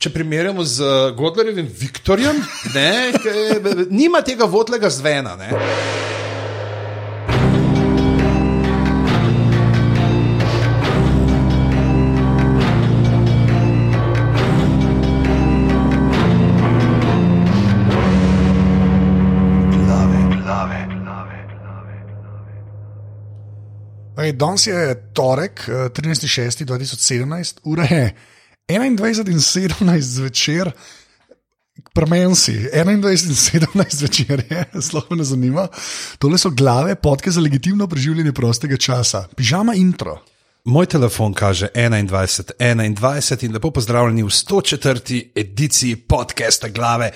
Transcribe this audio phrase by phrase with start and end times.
[0.00, 2.38] Če primerjamo z uh, Godlerjevim Viktorjem,
[2.72, 3.12] ne,
[3.92, 5.34] nima tega vodlega zvena.
[5.36, 5.50] Ne.
[24.40, 28.04] Danes je torek, eh, 13.6.2017, ura je
[28.70, 30.70] 21 in 17 zvečer,
[31.92, 35.68] premenci, 21 in 17 zvečer je, sploh me zanima.
[36.18, 40.20] Tole so glave podke za legitimno preživljanje prostega časa, pižama intro.
[40.64, 42.12] Moj telefon kaže 21,
[42.60, 45.30] 21 in lepo pozdravljeni v 104.
[45.34, 47.10] ediciji podcasta Glave.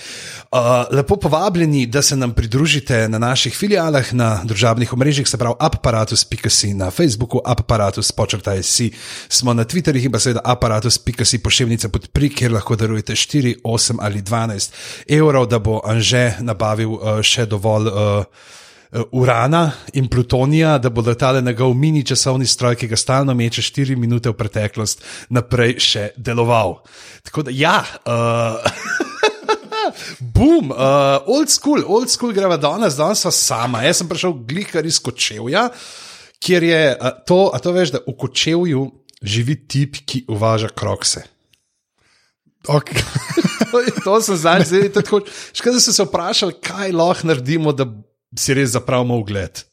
[0.52, 0.58] Uh,
[0.90, 6.74] lepo povabljeni, da se nam pridružite na naših filialah na družabnih omrežjih, se pravi aparatus.si
[6.74, 8.90] na Facebooku, aparatus počrtaj si.
[9.28, 14.22] Smo na Twitterih in pa seveda aparatus.si pošiljnice podpri, kjer lahko darujete 4, 8 ali
[14.22, 14.72] 12
[15.08, 17.92] evrov, da bo Anže nabavil uh, še dovolj.
[17.92, 18.62] Uh,
[19.12, 23.96] urana in plutonija, da bo letale njegov mini časovni stroj, ki ga stalno meče 4
[23.96, 25.02] minute v preteklost,
[25.34, 26.78] naprej še deloval.
[27.26, 27.80] Tako da, ja.
[28.06, 28.62] Uh,
[30.34, 33.82] Bum, uh, old school, old school greva danes, danes so sama.
[33.84, 35.68] Jaz sem prišel glikar iz Kočevja,
[36.40, 38.86] kjer je uh, to, a to veš, da v Kočevju
[39.24, 41.24] živi tip, ki uvaža krokse.
[42.64, 43.02] Okay.
[44.04, 45.20] to sem zdaj zelo.
[45.52, 47.84] Škoda, da sem se vprašal, kaj lahko naredimo, da
[48.38, 49.64] si res zapravimo ugled.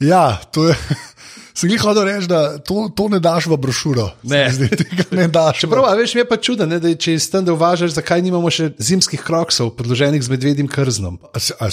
[0.00, 0.76] Ja, to je.
[1.58, 4.04] Sem jih hodil reči, da to, to ne daš v brošuro.
[4.30, 4.68] Ne, zdi,
[5.10, 5.64] ne daš.
[5.64, 8.70] Čeprav, veš, mi je pa čudno, da če iz tam da uvažaš, zakaj nimamo še
[8.78, 11.18] zimskih kroksov, predloženih z medvedjim krznom.
[11.34, 11.70] A, a,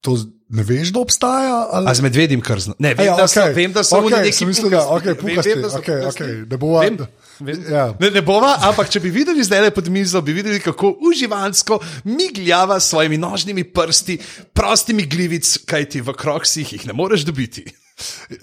[0.00, 0.16] to
[0.48, 1.60] ne veš, da obstaja?
[1.76, 1.92] Ali?
[1.92, 2.78] A z medvedjim krznom?
[2.80, 3.34] Ne, vem, Ej, da, okay.
[3.36, 6.08] so, vem da so okay, neki mislim, da, okay, pukasti, vem, vem, da so okay,
[6.08, 6.86] okay, ne bova.
[6.88, 7.02] Vem.
[7.46, 7.94] Ja.
[8.00, 11.78] Ne, ne bova, ampak če bi videli zdaj le pod mizo, bi videli, kako uživansko
[12.10, 14.18] migljava s svojimi nožnimi prsti,
[14.52, 17.66] prostimi glivic, kaj ti v kroksih jih ne moreš dobiti.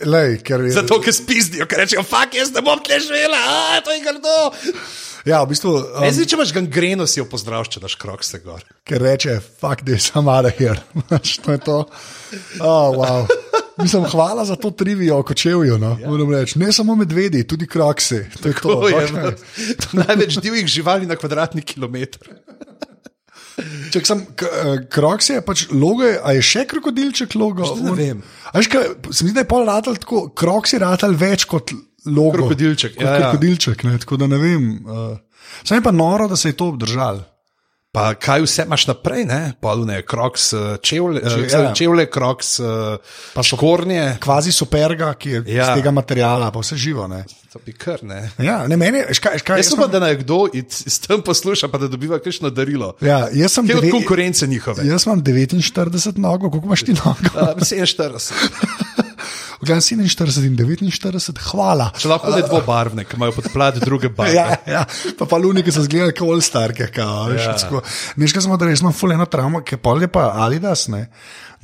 [0.03, 0.73] Lej, ker je...
[0.75, 3.39] Zato, ker spizdijo, ker rečejo, fuk, jaz ne bom tle živela,
[3.75, 4.35] a to je grdo.
[5.25, 5.71] Ja, v bistvu.
[5.79, 8.61] Um, Zdaj, če imaš gangreno, si jo pozdrav, če daš krok se gor.
[8.85, 10.81] Ker reče, fuk, da je samo ara hier.
[11.45, 11.79] to je to.
[12.59, 13.25] Oh, wow.
[13.77, 15.77] Mislim, hvala za to trivijo, ko čevijo.
[15.77, 15.97] No?
[16.01, 16.45] Ja.
[16.55, 18.29] Ne samo medvedi, tudi krokse.
[18.41, 18.87] To je to.
[18.87, 19.35] Je, okay.
[19.81, 22.29] to največ divjih živali na kvadratni kilometr.
[23.91, 24.21] Če sem
[24.91, 27.67] kroks, je pač logo, a je še krokodilček logo?
[27.83, 28.23] Ne vem.
[28.55, 31.71] Veš, kaj, se mi zdi, da je pol ratal tako, kroks je ratal več kot
[32.07, 32.35] logo.
[32.41, 32.97] Krokodilček.
[32.97, 34.67] Kot ja, krokodilček, ne, tako da ne vem.
[34.83, 35.15] Uh,
[35.63, 37.23] Sam je pa noro, da se je to obdržal.
[37.95, 39.39] Pa kaj vse imaš naprej, ne?
[39.63, 40.49] Polne, kroks,
[40.83, 41.73] čevlje, Če, ja.
[41.75, 42.57] čevlje kroks,
[43.33, 44.17] pa škornje.
[44.23, 45.69] Kvazi superga, ki je ja.
[45.69, 47.07] iz tega materijala, pa vse živo.
[47.07, 47.23] Ne?
[47.55, 48.19] To bi kar ne.
[48.43, 51.87] Ja, ne meni, škaj, škaj, jaz upam, da naj kdo s tem posluša, pa da
[51.87, 52.91] dobiva kakšno darilo.
[52.99, 53.87] Ja, jaz sem deve...
[53.87, 54.83] od konkurence njihove.
[54.87, 57.23] Jaz imam 49 nog, koliko imaš ti nog?
[57.63, 58.83] 47.
[59.61, 61.89] Gledam 47 in 49, hvala.
[61.97, 64.35] Če lahko le dvobarvne, ki imajo podplat druge barve.
[64.39, 64.83] ja, ja,
[65.19, 66.89] pa pa luni, ki so zgledali kot all starke.
[66.95, 67.55] Ja.
[68.19, 71.07] Nekaj smo da res imamo fuleno travmo, ki je pa ali das, ne.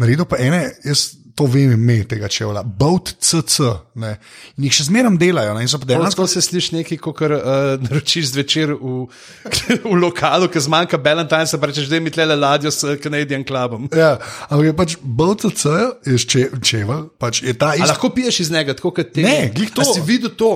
[0.01, 3.67] Naredil pa ene, jaz to vem ime tega čevla, Boat CC.
[3.99, 4.15] Ne.
[4.57, 5.53] In jih še zmeraj delajo.
[5.57, 5.65] Ne.
[5.89, 7.37] Dejansko se sliši nekaj, kot uh,
[7.81, 9.05] naročiš zvečer v,
[9.91, 13.87] v lokalu, ki zmanjka Valentine, se pravi, da mi tlele ladjo s Canadian Clubom.
[13.95, 14.17] Ja,
[14.49, 15.77] ampak je pač Boat CC,
[16.07, 17.89] je če, čevel, pač je ta isti.
[17.91, 19.25] Lahko piješ iz njega, tako kot ti.
[19.27, 19.85] Ne, glej to.
[19.85, 20.51] A si videl to?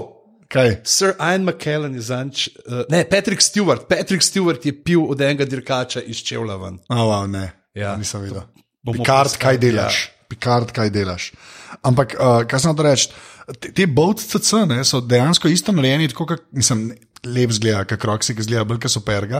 [0.51, 0.75] Kaj?
[0.85, 2.47] Sir Ian McKellen je zanč.
[2.63, 3.87] Uh, ne, Patrick Stewart.
[3.89, 6.77] Patrick Stewart je pil od enega dirkača iz čevla ven.
[6.89, 7.95] Oh, wow, ne, Ja.
[7.99, 8.45] nisem videl.
[8.85, 10.14] Picard, kaj delaš?
[10.35, 11.31] Picard, kaj delaš?
[11.85, 13.09] Ampak, uh, kaj sem hotel reči,
[13.59, 16.91] te, te boat CC ne, so dejansko isto narejeni, tako kot mislim.
[17.25, 19.39] Lep zgleda, kot kroksi, ki zgleda bolj kot superga,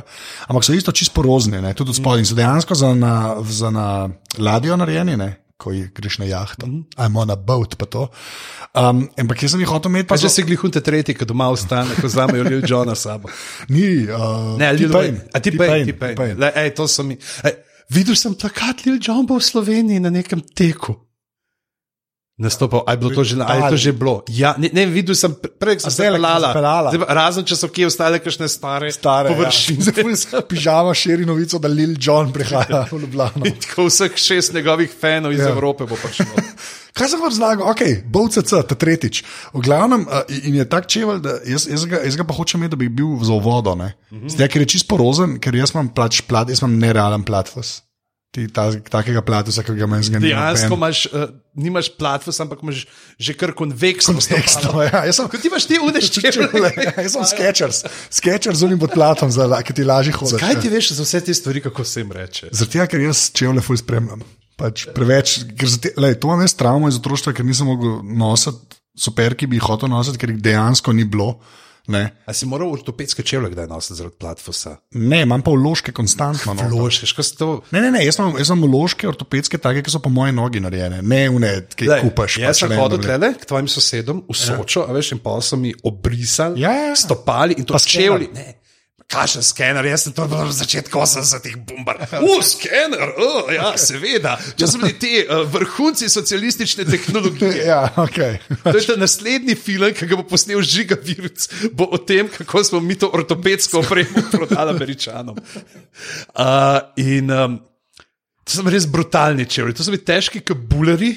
[0.50, 2.24] ampak so isto čisto porozne, ne, tudi od spodaj.
[2.26, 3.12] So dejansko za na,
[3.46, 3.84] za na
[4.42, 5.28] ladjo narejeni, ne,
[5.62, 6.66] ko greš na jahto,
[6.98, 8.08] I'm on a boat, pa to.
[8.74, 11.94] Um, ampak jaz sem jih hotel imeti, Pa že se glihunte tretji, ki doma ostane,
[11.96, 13.30] ko vzamejo ljudi Johna sabo.
[13.74, 15.30] Ni, uh, Ne, Wayne.
[15.30, 16.74] A ti pej, ti pej.
[16.76, 17.16] To so mi.
[17.46, 17.54] Ej,
[17.90, 20.96] videl sem takrat Lil Jon bo v Sloveniji na nekem teku.
[22.36, 24.20] Nastopal, aj bilo to že, aj je to že bilo.
[24.28, 26.52] Ja, ne, ne, videl sem, pre- prej sem se pelala.
[26.92, 29.80] Zdaj Razen če so kje ostale kakšne stare, Stare, površine.
[29.80, 30.44] Ja.
[30.44, 33.48] Pižama širi novico, da Lil Jon prihaja v Ljubljano.
[33.48, 35.56] In Tako vseh šest njegovih fanov iz Ja.
[35.56, 36.36] Evrope bo prišlo.
[36.96, 37.68] Kaj sem vam razlagal?
[37.68, 39.24] Ok, BOCC, ta tretjič.
[39.52, 42.64] V glavnem, uh, in je tak čevelj, da jaz, jaz, ga, jaz ga pa hočem
[42.64, 43.76] imeti, da bi bil za vodo.
[43.76, 44.30] Mm -hmm.
[44.32, 47.82] Zdaj, ker je čisto porozen, ker jaz imam plač plat, jaz imam nerealen platvas.
[48.36, 50.28] ti, ta, takega platusa, ki ga imaš zganjeno.
[50.28, 52.86] Dejansko imaš, uh, nimaš platform, ampak imaš
[53.20, 55.04] že kar konveksno Kontekstno, ja.
[55.14, 56.72] Sem Kot ti imaš ti udeščevle.
[56.86, 59.32] Ja, jaz sem sketchers, sketchers z unim platom,
[59.64, 60.40] ki ti lažje hodiš.
[60.40, 62.52] Kaj ti veš za vse te stvari, kako se jim reče?
[62.52, 64.24] Tega, ker jaz čevlje ful spremljam.
[64.56, 68.80] Pač preveč, ker te, lej, to imam jaz travmo iz otroštva, ker nisem mogel nositi
[68.96, 71.36] super, ki bi jih hotel nositi, ker jih dejansko ni bilo.
[71.86, 74.72] Ne, A si moral ortopedske čevlje kdaj nositi zaradi platforma?
[74.98, 76.56] ne imam pa vložke konstantno.
[76.58, 76.66] No.
[76.72, 77.50] Ložke, ško si to?
[77.70, 80.64] Ne, ne, ne, jaz imam, jaz imam vložke ortopedske, take, ki so po moji nogi
[80.64, 82.40] narejene, ne une, ki jih kupaš.
[82.42, 85.22] Jaz pač sem ne, hodil ne, tlele k tvojim sosedom v Sočo, a veš, in
[85.22, 86.96] pa so mi obrisali, Ja, ja, ja.
[86.98, 88.32] stopali in to Pa čevlji.
[88.34, 88.55] Ne.
[89.06, 92.00] Kakšen skener, jaz sem to v začetku 80-ih bombar.
[92.26, 94.34] U, skener, oh, ja, seveda.
[94.58, 97.54] To so bili ti uh, vrhunci socialistične tehnologije.
[97.70, 98.18] Ja, ok.
[98.66, 102.64] To je ta naslednji film, ki ga bo posnel Žiga Virc, bo o tem, kako
[102.66, 105.38] smo mi to ortopedsko opremo prodali američanom.
[105.38, 107.58] Uh, in um,
[108.44, 111.14] to so res brutalni čevlji, to so bili težki kabuleri.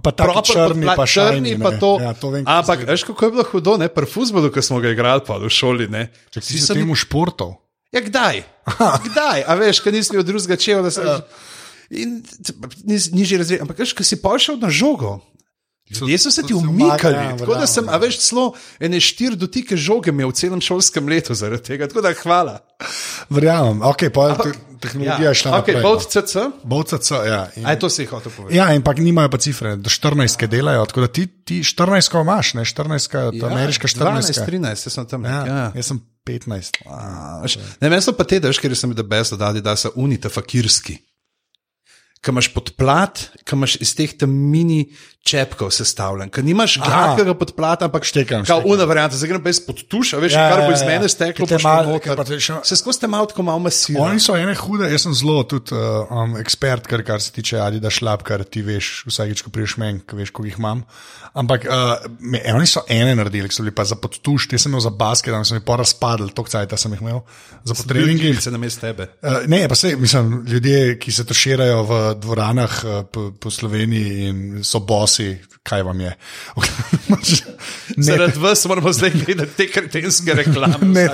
[0.00, 1.78] Pa tako Proper črni, pa črni, pa ne.
[1.78, 2.00] to.
[2.00, 4.88] Ja, to vem, Ampak, veš, kako je bilo hudo, ne, pri fuzbolu, ki smo ga
[4.88, 5.84] igrali pa v šoli.
[5.86, 6.08] Ne.
[6.30, 7.60] Če Vsi si se mi- temu športov.
[7.92, 8.40] Ja, kdaj?
[9.04, 9.44] Kdaj?
[9.44, 10.56] A veš, kaj nisi od drugega.
[11.92, 12.56] In t-
[12.88, 13.60] nis- nižji razred.
[13.60, 15.20] Ampak, veš, ko si pošel na žogo.
[15.90, 19.76] Ljudje so se ti umikali, ja, tako da sem, a veš, celo ene štiri dotike
[19.76, 21.88] žoge imel v celem šolskem letu zaradi tega.
[21.90, 22.54] Tako da hvala.
[23.28, 25.82] Verjamem, ok, pa te, tehnologija je šla okay, naprej.
[25.82, 27.42] Bolt CC, Bovcac, ja.
[27.56, 28.56] In, aj to si hotel povedati.
[28.56, 32.64] ja, ampak nimajo pa cifre, do 14 delajo, tako da ti, ti 14 imaš, ne
[32.64, 34.32] 14, ja, ameriška 14.
[34.32, 35.24] 12, 13, jaz sem tam.
[35.24, 35.46] Ja, Ja.
[35.46, 35.72] ja.
[35.76, 36.82] Jaz sem 15.
[36.86, 39.76] A, veš, Ne, meni so pa te, da veš, ker sem jih best dali, da
[39.76, 40.98] so unite fakirski.
[42.22, 44.84] Ki imaš podplat, ki imaš iz teh tam mini
[45.22, 48.72] čepkov sestavljen, ki nimaš gladkega podplata, ampak Štekam, Kao štekam.
[48.72, 50.88] una varianta, zdaj grem pa izpod tuša, veš, Ja, ja, kar bo ja, iz ja.
[50.88, 52.40] mene steklo, pa še malo- noter.
[52.40, 54.02] še- Se skozi te malo tako malo masira.
[54.02, 55.80] Oni so ene hude, jaz sem zelo tudi uh,
[56.10, 60.00] um, ekspert, kar, kar se tiče Adida šlap, kar ti veš, vsakeč, ko priješ meni,
[60.00, 60.82] ko veš, koliko jih imam.
[61.34, 64.80] Ampak uh, me, oni so ene naredili, so bili pa za podtuš, te sem imel
[64.80, 67.22] za basket, tam sem jih pa razpadel, tok cajt sem jih imel
[67.62, 68.34] za potrebningi.
[68.36, 69.06] se na mestu tebe.
[69.22, 74.28] Uh, ne, pa se, mislim, ljudje, ki se toširajo v dvoranah uh, po, po Sloveniji
[74.28, 75.11] in so bosi,
[75.62, 76.12] kaj vam je.
[78.08, 81.08] Zaradi vas moramo zdaj gledati te kretenske reklame ne,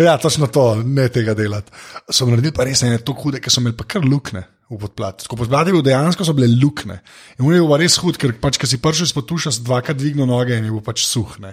[0.00, 1.72] ja, točno to, ne tega delati.
[2.10, 4.44] So naredili pa res ene tako hude, ker so imeli pa kar lukne.
[4.72, 5.26] V podplat.
[5.28, 7.02] Ko podplat je bil dejansko, so bile lukne.
[7.36, 9.98] In on je bil res hud, ker pač, ko si prišel izpod tuša, si dvakrat
[10.00, 11.36] dvignil noge in je bil pač suh.
[11.44, 11.52] Ne.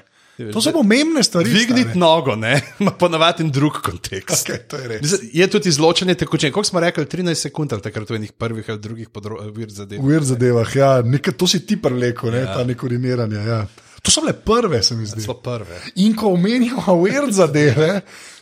[0.53, 1.49] To so pomembne stvari.
[1.49, 4.49] Dvigniti nogo, ne, ima ponavadi drug kontekst.
[4.67, 5.13] To je res.
[5.33, 6.51] Je tudi izločanje tekočine.
[6.51, 10.01] Koliko smo rekli, 13 sekund ali takrat v enih prvih ali drugih področjih zadev.
[10.01, 12.55] V vir zadevah, ja, nekaj, to si ti preleko, ne, ja.
[12.55, 13.43] ta neko uriniranje.
[13.47, 13.61] Ja.
[14.01, 15.21] To so bile prve, se mi zdi.
[15.25, 15.77] So prve.
[16.01, 17.91] In ko omenjamo vir zadeve,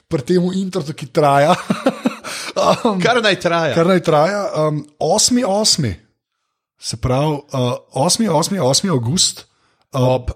[0.10, 1.54] pri tem introtu, ki traja,
[2.86, 3.74] um, Kar naj traja.
[3.76, 5.92] kar naj traja, um, 8.8.
[6.80, 8.56] Se pravi, uh, 8.8.
[8.64, 8.90] 8.
[8.94, 9.46] august.
[9.92, 10.32] Uh, Ob,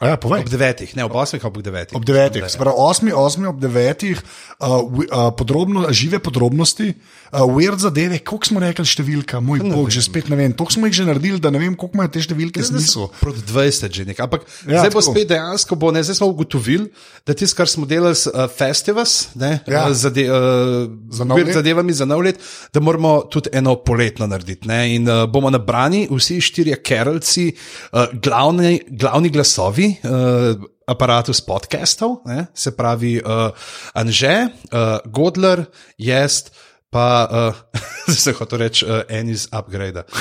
[0.00, 0.40] ja, povej.
[0.40, 1.94] ob devetih, ne ob osmih, ampak ob devetih.
[1.94, 3.10] Ob devetih, pravi, 8.
[3.10, 3.46] 8.
[3.46, 4.20] ob devetih,
[4.56, 6.92] uh, uh, podrobno, žive podrobnosti,
[7.32, 10.86] uh, weird zadeve, koliko smo rekli številka, moj bog, že spet ne vem, toliko smo
[10.86, 13.08] jih že naredili, da ne vem, koliko imajo te številke smisel.
[13.18, 14.22] Proti 20 že nekaj.
[14.24, 15.10] Ampak Ja, zdaj bo tako.
[15.10, 16.86] spet dejansko, bo, ne, zdaj smo ugotovili,
[17.24, 19.82] da tisto, kar smo delali s uh, festivals, ne, Ja.
[19.84, 21.50] uh, zade, uh, Za nov let.
[21.52, 22.38] zadevami za nov let,
[22.70, 24.62] da moramo tudi eno poletno narediti.
[24.64, 27.50] Ne, in uh, bomo nabrani vsi štirje keralci,
[27.90, 29.87] uh, glavni, glavni glasovi.
[30.02, 30.56] Uh,
[30.88, 33.50] Aparatus podcastov, ne, se pravi uh,
[33.94, 35.64] Anže, uh, Godler,
[36.00, 36.44] jaz,
[36.90, 37.06] pa
[37.52, 40.02] uh, se hoče reči, uh, en iz upgrade.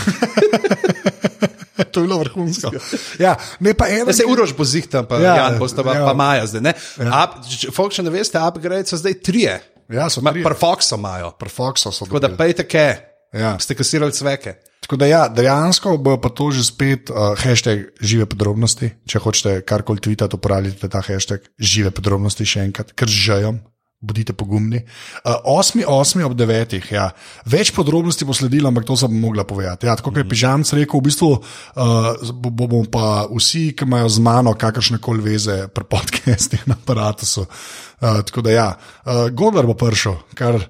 [1.92, 2.72] To je bilo vrhunsko.
[3.20, 4.10] Ja, ne pa eno.
[4.10, 6.06] Ja, se urož bo zihta, pa Ja, ja, Jan bosta pa, ja.
[6.06, 6.74] pa Maja zdaj.
[6.98, 7.24] Ja.
[7.24, 9.56] Up, folk še ne veste, upgrade so zdaj trije.
[9.94, 10.46] Ja, so Ma- trije.
[10.46, 11.32] Pri Foxu imajo.
[11.40, 12.88] Pri Foxu so Tako da pejte ke.
[13.34, 13.56] Ja.
[13.62, 14.58] Ste kasirali cveke.
[14.88, 18.88] Tako da ja, dejansko bo pa to že spet uh, hashtag žive podrobnosti.
[19.04, 23.60] Če hočete karkoli tvitati, uporabite ta hashtag žive podrobnosti še enkrat, ker žejom.
[24.00, 24.80] Bodite pogumni.
[25.26, 26.24] Uh, 8.8.
[26.24, 26.78] ob 9.
[26.94, 27.10] Ja.
[27.50, 29.90] Več podrobnosti bo sledilo, ampak to sem mogla povedati.
[29.90, 34.08] Ja, tako kot je Pižamc rekel, v bistvu uh, bo- bomo pa vsi, ki imajo
[34.08, 37.28] z mano kakršne koli veze pri podcastih na aparatu.
[37.44, 38.68] Uh, tako da ja,
[39.04, 40.62] uh, Godler bo prišel, kar,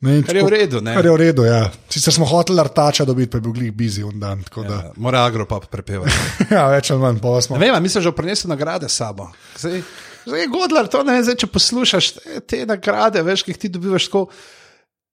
[0.00, 0.94] ne, Kar je v redu, ne?
[0.94, 1.70] Kar je v redu, ja.
[1.90, 4.44] Sicer smo hoteli artača dobiti, pa je bil glih busy un dan.
[4.56, 6.12] Ja, mora agropop prepevati.
[6.54, 7.58] ja, več ali manj, pa smo.
[7.58, 9.30] Ne vem, a mislim, že prinesel nagrade sabo.
[9.58, 9.82] Zdaj,
[10.26, 13.72] zdaj je Godler, to ne zdaj, če poslušaš te, te nagrade, veš, ki jih ti
[13.74, 14.28] dobivaš tako.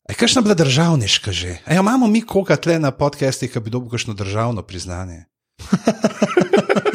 [0.05, 1.57] Aj, kakšna bila državniška že?
[1.65, 5.25] Aj, imamo mi koga tle na podcestih, ki bi dobil kakšno državno priznanje?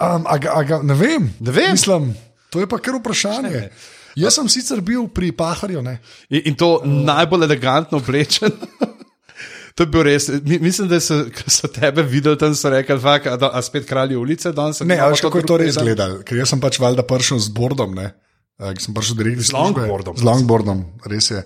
[0.00, 1.28] Um, a, a, ga- ne vem.
[1.44, 1.76] Ne vem.
[1.76, 2.14] Mislim,
[2.48, 3.68] to je pa kar vprašanje.
[4.18, 5.98] Jaz sem sicer bil pri Paharju, ne.
[6.30, 8.50] In, in to najbolj elegantno oblečen.
[9.78, 10.26] To je bil res.
[10.44, 13.86] Mi, mislim, da so, so tebe videli tam, so rekli, fak, a, da- a spet
[13.88, 14.82] kralji ulice danes.
[14.84, 16.18] Ne, veš, kako je to res gledal?
[16.26, 18.10] Ker jaz sem pač valjda prišel z bordom, ne.
[18.60, 20.18] Uh, sem prišel direkt iz Z longboardom.
[20.20, 21.40] Z longboardom, res je.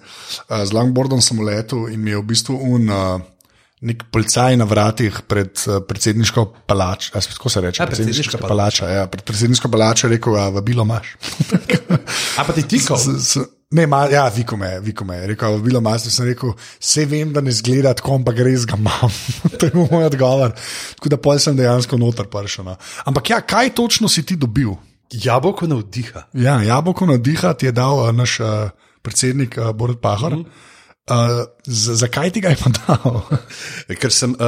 [0.49, 2.91] Uh, z longboardom sem letel in mi je v bistvu un.
[2.91, 3.23] Uh,
[3.85, 7.83] Nek policaj na vratih pred uh, predsedniško palačo, ali kako se reče?
[7.83, 8.89] Ja, predsedniška palača.
[8.89, 11.17] Ja, pred predsedniško palačo je rekel, a vabilo imaš.
[12.39, 12.99] A pa ti tikal?
[13.75, 15.17] Ne, ma, ja, viko me, viko me.
[15.17, 18.79] je Rekel, bilo masno sem rekel, vse vem, da ne zgleda tako, ampak res ga
[18.79, 19.11] imam.
[19.59, 20.55] to je bil moj odgovor.
[20.95, 22.69] Tako da pol sem dejansko noter prišel.
[22.69, 22.77] No.
[23.05, 24.77] Ampak ja, kaj točno si ti dobil?
[25.11, 26.29] Jabolko navdiha.
[26.39, 28.71] Ja, jabolko na diha ti je dal uh, naš uh,
[29.03, 30.39] predsednik uh, Borod Pahor.
[30.39, 30.71] Mm.
[31.05, 33.19] Uh, zakaj ti ga je pa dal?
[34.01, 34.47] Ker sem uh,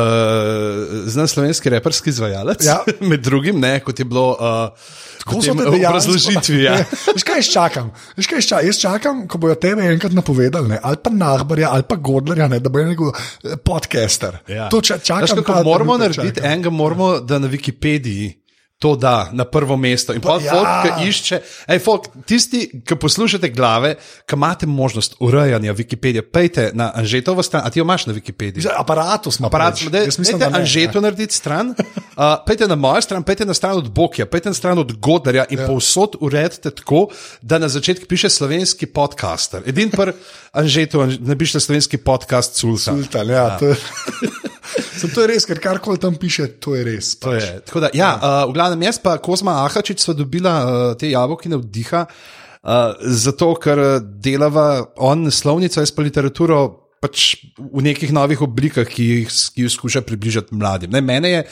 [1.04, 2.78] znan slovenski reperski izvajalec, Ja.
[3.10, 4.72] med drugim, ne, kot je bilo uh,
[5.20, 6.62] Tako v te dejansko- obrazložitvi.
[6.64, 6.78] Ja.
[7.14, 7.90] Veš kaj jaz čakam?
[8.16, 8.66] Veš kaj čakam?
[8.66, 10.80] Jaz čakam, ko bojo tebe enkrat napovedali, ne?
[10.82, 12.60] ali pa Nahbarja, ali pa Godlerja, ne?
[12.60, 14.40] da bo eh, podcaster.
[14.48, 14.70] Ja.
[14.72, 15.36] To ča, čakam.
[15.36, 16.52] Veš, ta moramo narediti, čakam.
[16.52, 18.45] enega moramo, da na Wikipediji.
[18.78, 20.12] To da na prvo mesto.
[20.12, 20.52] In pa ja.
[20.52, 21.38] folk, ki išče,
[21.72, 23.94] ej, folk, tisti, ki poslušate glave,
[24.28, 28.66] ki imate možnost urejanja Wikipedije, pejte na Anžetovo stran, a ti jo imaš na Wikipediji?
[28.66, 29.88] Zdaj, Aparatus ima Aparat, pač.
[29.88, 33.46] da Jaz mislim, je da ne, Anžeto narediti stran, uh, pejte na mojo stran, pejte
[33.48, 35.66] na stran od Bokija, pejte na stran od Godarja in ja.
[35.66, 37.06] povsod uredite tako,
[37.40, 39.62] da na začetku piše slovenski podcaster.
[39.66, 40.12] Edin pa
[40.52, 42.92] Anžeto, ne piše slovenski podcast Sulsa.
[42.92, 43.74] Sultan, ja, ja.
[45.00, 47.14] Sem, to je res, ker karkoli tam piše, to je res.
[47.22, 47.60] To je.
[47.66, 51.58] Tako Da, ja, uh, v glavnem jaz pa Kozma Ahačič sva dobila uh, te jabolkine
[51.60, 54.66] vdiha, uh, zato ker delava
[54.96, 56.64] on slovnico, jaz pa literaturo.
[56.96, 60.90] Pač v nekih novih oblikah, ki jih, ki jih skuša približati mladim.
[60.90, 61.42] Ne, mene je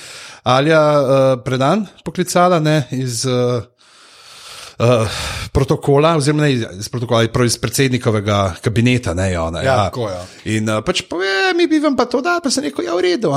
[0.48, 3.60] Alja uh, predan poklicala ne, iz uh,
[4.78, 5.18] uh,
[5.52, 9.14] protokola, oziroma ne iz, protokola, prav iz predsednikovega kabineta.
[9.14, 10.22] Ne, ona, Ja, tako, ja.
[10.56, 13.04] In uh, pač pove, mi bi vam pa to dal, pa sem rekel, ja, v
[13.06, 13.32] redu.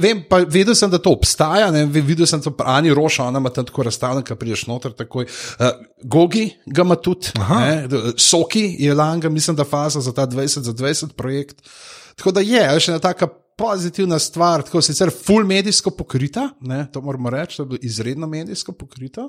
[0.00, 3.52] Vem, pa vedel sem, da to obstaja, ne, videl sem to Ani Roša, ona ima
[3.52, 5.28] tam tako razstavljen, ki prideš noter takoj.
[5.58, 5.70] Uh,
[6.02, 7.86] Gogi ga ima tudi, ne,
[8.18, 11.62] Soki je langa, mislim, da faza za ta 20 za 20 projekt.
[12.16, 13.28] Tako da je, še ena taka
[13.62, 18.26] pozitivna stvar, tako sicer full medijsko pokrita, ne, to moramo reči, to je bilo izredno
[18.26, 19.28] medijsko pokrito.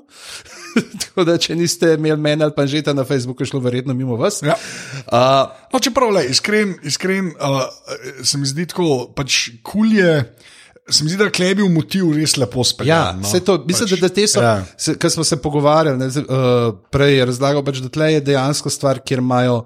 [1.04, 4.16] tako da, če niste imeli mene ali pa že na Facebooku, je šlo verjetno mimo
[4.18, 4.42] vas.
[4.42, 4.58] Ja.
[5.06, 7.64] Uh, No, čeprav, le, iskren, iskren uh,
[8.22, 10.20] se mi zdi tako, pač kulje.
[10.90, 13.22] Se mi zdi, da je bil motiv res lepo Ja, speljan.
[13.22, 14.94] no, to, mislim, pač, da, da te so, ja.
[15.00, 19.00] ker smo se pogovarjali, ne, uh, prej je razlagal, pač, da tle je dejansko stvar,
[19.02, 19.64] kjer imajo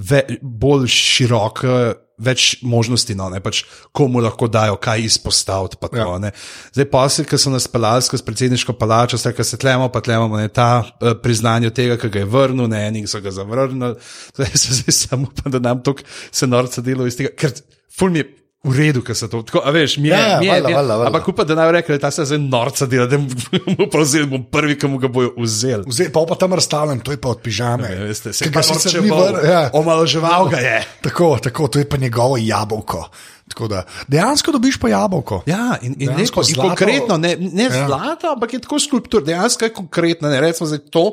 [0.00, 1.74] ve, bolj široke,
[2.20, 3.62] več možnosti, no, ne, pač,
[3.96, 5.78] komu lahko dajo, kaj izpostaviti.
[5.80, 6.18] pa To, Ja.
[6.20, 6.32] ja.
[6.74, 10.28] Zdaj, posebej, ki so nas pelali skozi predsedniško palačo, vse, kar se tlemo, pa tlemo,
[10.36, 13.96] ne, ta uh, priznanje tega, ki ga je vrnil, ne, enih so ga zavrnili.
[14.36, 15.96] Zdaj se zdaj samo upam, da nam to
[16.30, 17.56] se norca delo iz tega, ker
[17.88, 18.39] ful mi je.
[18.60, 20.62] V redu, ker se to tako, a veš, mi je, Ja, ja, mi je, je,
[20.62, 21.06] valjda, valjda.
[21.06, 23.28] ampak upam, da naj da ta se zdaj norca dela, da mu
[23.92, 25.88] pravzaprav bom prvi, ki mu ga bojo vzeli.
[25.88, 27.88] Zdaj pa, pa tam razstavljen, to je pa od pižame.
[27.88, 29.70] Ja, veste, se ga sicer ni vr- ja.
[29.72, 30.76] omalovaževal ga je.
[31.08, 33.08] Tako, tako, to je pa njegovo jabolko.
[33.48, 35.42] Tako Da, dejansko dobiš pa jabolko.
[35.46, 37.86] Ja, in, in, neko, in konkretno, ne, ne ja.
[37.86, 40.28] zlato, ampak je tako skulptur, dejansko je konkretno.
[40.28, 41.12] Ne, recimo zdaj to.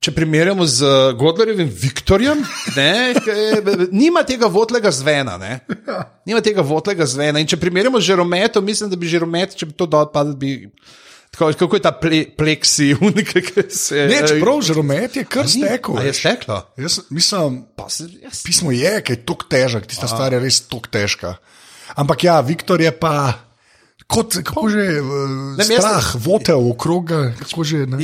[0.00, 2.44] Če primerjamo z uh, Godlerjevim Viktorjem,
[2.76, 5.34] ne, je- nima tega votlega zvena.
[5.38, 5.60] Ne.
[6.26, 7.40] Nima tega votlega zvena.
[7.40, 10.68] In če primerjamo z Žerometom, mislim, da bi Žeromet, če bi to dal, pa bi.
[11.30, 15.98] Tako, kako je ta ple, pleksi, unika, ki se Ne, čeprav žeromet je kar stekel.
[15.98, 16.60] A je steklo?
[16.76, 20.62] Jaz mislim, Pa se, jaz, pismo je, ki je tako težek, tista stvar je res
[20.68, 21.34] tako težka.
[21.96, 23.45] Ampak ja, Viktor je pa.
[24.06, 25.02] Kot, kako že,
[25.58, 27.10] Ne, ne, jaz- strah, votel okrog,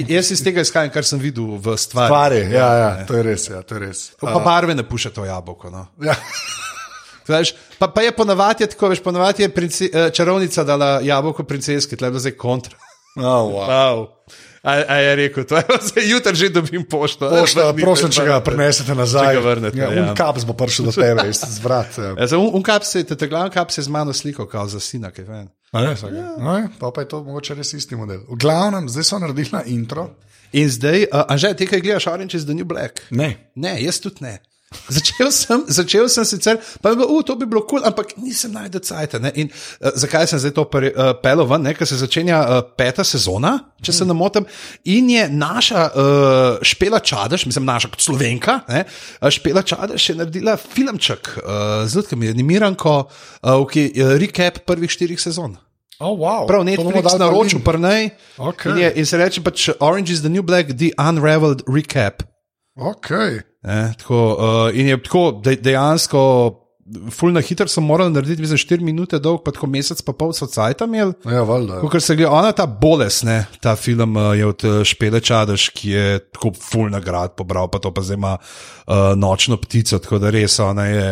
[0.08, 2.10] jaz iz tega izhajam, kar sem videl v stvari.
[2.10, 3.46] Stvari, ja, ja, to je res.
[3.48, 4.10] Ja, to je res.
[4.18, 5.70] Pa barve ne puša to jabolko.
[5.70, 5.86] No.
[6.02, 6.16] Ja.
[7.28, 11.96] Veš, pa, pa je ponavadi tako, veš, ponavadi je prince, eh, čarovnica dala jabolko princeski,
[11.96, 12.74] tle je zdaj kontra.
[13.16, 13.68] Oh, wow.
[13.70, 14.06] Wow.
[14.62, 17.30] A, a je rekel, to je zdaj jutri že dobim pošto.
[17.30, 18.44] Pošta, prosim, če ga vrnite.
[18.50, 19.38] prinesete nazaj.
[19.38, 20.02] Vrnete, ja, ja.
[20.02, 21.94] Un kaps bo prišel do tebe, iz zvrat.
[21.98, 22.14] Ja.
[22.18, 24.80] Ja, un, un kap se, te glavni kap se je z mano sliko, kao za
[24.80, 25.46] sina, kaj vem.
[25.72, 26.34] A ne, ja.
[26.38, 28.20] no, je, pa, pa je to mogoče res isti model.
[28.28, 30.10] V glavnem, zdaj so naredili intro.
[30.52, 33.00] In zdaj, uh, Anže, ti kaj gledaš Orange is the New Black?
[33.10, 33.52] Ne.
[33.54, 34.34] Ne, jaz tudi ne.
[34.88, 38.16] Začel sem, začel sem sicer, pa je bilo, uh, to bi bilo kul, cool, ampak
[38.20, 39.16] nisem najdel cajt.
[39.34, 41.74] In uh, zakaj sem zdaj to pre, uh, pelil ven, ne?
[41.74, 44.46] ker se začenja uh, peta sezona, če se ne motim,
[44.84, 48.84] in je naša uh, špela čadež, mislim, naša kot slovenka, ne?
[48.84, 52.96] uh, špela čadež je naredila filmček, uh, zelo mi je animiranko,
[53.42, 55.56] uh, ki je uh, recap prvih štirih sezon.
[56.02, 56.46] Oh, wow.
[56.50, 58.10] Prav, To Netflix dali pa naročil, prnej.
[58.38, 58.72] Okej.
[58.72, 62.26] In, je- in se reče pač Orange is the New Black, The Unraveled Recap.
[62.74, 63.46] Okay.
[63.62, 66.22] Ne, tako, uh, in je tako de, dejansko,
[67.10, 70.46] fulno hitro so morali narediti, mislim, 4 minute dolg, pa tako mesec, pa pol so
[70.50, 71.14] cajt imeli.
[71.30, 71.78] Ja, valjda.
[71.92, 75.68] Ker se gleda, ona ta boles, ne, ta film uh, je od uh, Špele Čadež,
[75.76, 80.18] ki je tako full nagrad pobral, pa to pa zdaj ima uh, nočno ptico, tako
[80.22, 81.06] da res ona je.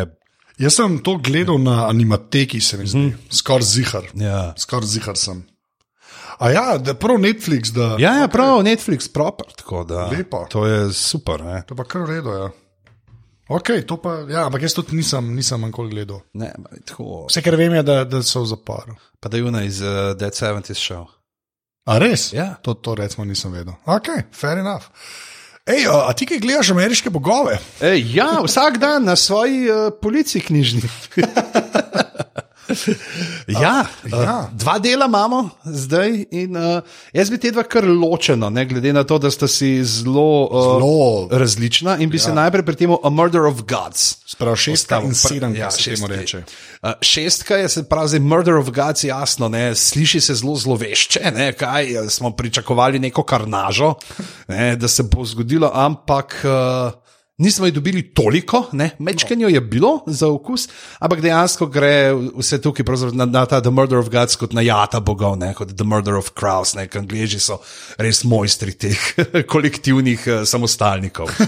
[0.61, 3.31] Jaz sem to gledal na animateki, se mi zdi, mm.
[3.33, 4.11] skoraj zihar.
[4.19, 5.45] Ja, Skoraj zihar sem.
[6.41, 7.95] A ja, da prav Netflix, da.
[7.99, 9.45] ja, ja prav, Netflix proper,
[9.87, 10.07] da.
[10.09, 10.45] Lepo.
[10.49, 11.61] To je super, ne.
[11.69, 12.49] To pa kar v redu, ja.
[13.51, 16.23] Ok, to pa, ja, ampak jaz tudi nisem, nisem nikoli gledal.
[16.33, 16.49] ne
[16.87, 17.27] tako.
[17.29, 18.97] Vse, kar vem, je, da, da so v zaporu.
[19.19, 21.05] Pa da je una iz uh, Dead 70 show.
[21.85, 22.31] A res?
[22.33, 22.55] Ja.
[22.65, 23.77] To, to recimo nisem vedel.
[23.85, 24.89] Ok, fair enough.
[25.69, 27.59] Ej, a, ti kaj gledaš ameriške bogove?
[27.85, 30.89] Ej, ja, vsak dan na svoji uh, policiji knjižni.
[33.61, 34.39] ja, ja.
[34.39, 36.81] uh, dva dela imamo zdaj, in uh,
[37.13, 40.63] jaz bi te dva kar ločeno, ne glede na to, da sta si zelo, uh,
[40.63, 41.27] Zelo.
[41.31, 41.97] različna.
[41.97, 42.21] In bi ja.
[42.21, 44.15] se najprej pri tem A Murder of Gods.
[44.25, 45.39] Sprav šestka in Postavil.
[45.39, 46.43] sedem, Ja, se temu reče.
[46.81, 51.51] Uh, šestka je se pravi, Murder of Gods, jasno, ne, sliši se zelo zlovešče, ne,
[51.53, 53.93] kaj eh, smo pričakovali neko karnažo,
[54.47, 56.45] ne, da se bo zgodilo, ampak.
[56.45, 57.00] Uh,
[57.41, 58.67] Nismo jih dobili toliko,
[58.99, 60.67] mečkanjo je bilo za okus,
[61.01, 62.85] ampak dejansko gre vse tukaj
[63.17, 66.19] na, na ta The Murder of Gods kot na jata bogov, ne, kot The Murder
[66.21, 67.57] of Crows, ne, angliži so
[67.97, 68.99] res mojstri teh
[69.53, 71.33] kolektivnih uh, samostalnikov.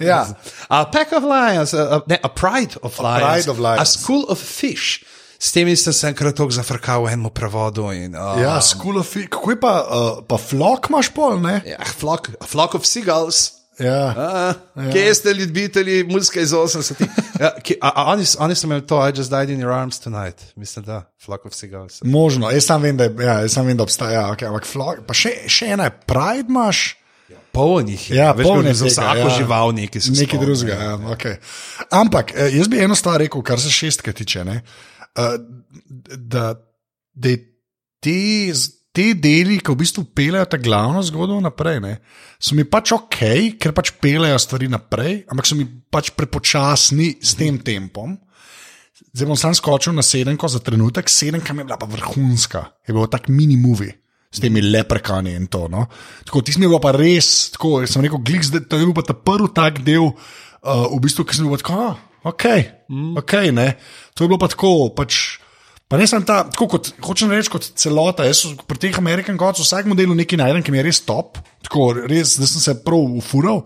[0.00, 0.26] Ja.
[0.68, 3.80] A Pack of Lions, a, a, ne, a Pride of Lions, Pride of Lions.
[3.80, 5.02] a School of Fish.
[5.38, 7.90] S temi sem se enkrat tako zafrkal v enem prevodu.
[7.92, 11.60] In, uh, Ja, School of Fi- Kako je pa, uh, pa flok imaš pol, ne?
[11.66, 13.65] ja, flock, a flock of Seagulls.
[13.78, 14.14] Ja.
[14.16, 14.52] A,
[14.92, 17.08] kje ste ljubitelji muzike iz 80-ih?
[17.40, 19.98] Ja, ki- a- a oni oni so imeli to, I just died in your arms
[20.00, 20.42] tonight.
[20.56, 22.00] Mislim, da, flock of Seagulls.
[22.02, 24.12] Možno, jaz sam vem, da, ja, jaz sam vem, da obstaja.
[24.12, 26.96] Ja, okay, ampak flok, pa še, še ena Pride imaš.
[27.52, 29.28] Polnih je, Ja, poln je kot za vsako ja.
[29.30, 30.74] žival nekaj se Nekaj drugega.
[30.74, 31.36] Ja, okay.
[31.90, 34.44] Ampak eh, jaz bi eno stvar rekel, kar se šestke tiče.
[34.44, 34.62] ne,
[35.16, 35.36] eh,
[36.16, 36.54] Da,
[37.14, 37.36] da
[38.00, 38.52] te,
[38.96, 41.98] te deli, ki v bistvu pelejo ta glavno zgodbo naprej, ne,
[42.40, 43.20] so mi pač ok,
[43.60, 48.16] ker pač pelejo stvari naprej, ampak so mi pač prepočasni s tem tempom.
[49.12, 52.96] Zdaj bom sam skočil na sedemko za trenutek, sedemka mi je bila pa vrhunska, je
[52.96, 53.92] bilo tak mini movie.
[54.32, 55.64] S temi leprekani in to.
[55.72, 55.86] No?
[56.26, 59.14] Tako, ti bil pa res, tako sem rekel, glik, zdaj, to je bil pa ta
[59.16, 62.44] prvi tak del, uh, v bistvu, ki sem bil tako, ah, ok,
[62.90, 63.12] mm.
[63.22, 63.68] ok, ne.
[64.12, 65.38] To je bilo pa tako, pač.
[65.86, 68.24] Pa ne sem ta, tako kot hočem reči, kot celota.
[68.26, 71.92] Jaz pri teh Amerikan Gods vsakem delu nekaj najdem, ki mi je res top, tako
[72.10, 73.62] res, da sem se prav ufural.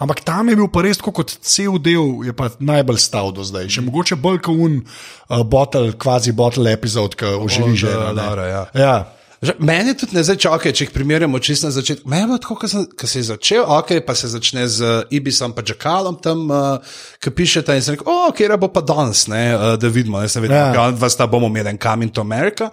[0.00, 3.44] Ampak tam je bil pa res tako kot cel del, je pa najbolj stal do
[3.44, 3.68] zdaj.
[3.76, 7.92] Še mogoče bolj kot un uh, bottle, kvazi bottle epizod, ki oživi že.
[7.92, 8.64] ja.
[8.72, 8.96] ja.
[9.38, 12.08] Že, meni je tudi ne zdaj čakaj, če jih primerjamo čisto na začetku.
[12.10, 12.56] Meni je bilo tako,
[12.98, 16.82] ko se je začel, ok, pa se začne z Ibisom in Džakalom tam, uh,
[17.22, 20.34] ki pišete in se reče, o, kje bo pa danes, ne, uh, da vidimo, jaz
[20.34, 20.72] sem vedel, Ja.
[20.72, 22.70] da vas ta bomo imeli en Coming to America.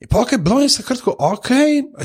[0.00, 1.50] In pa ok, bilo je se kratko, ok,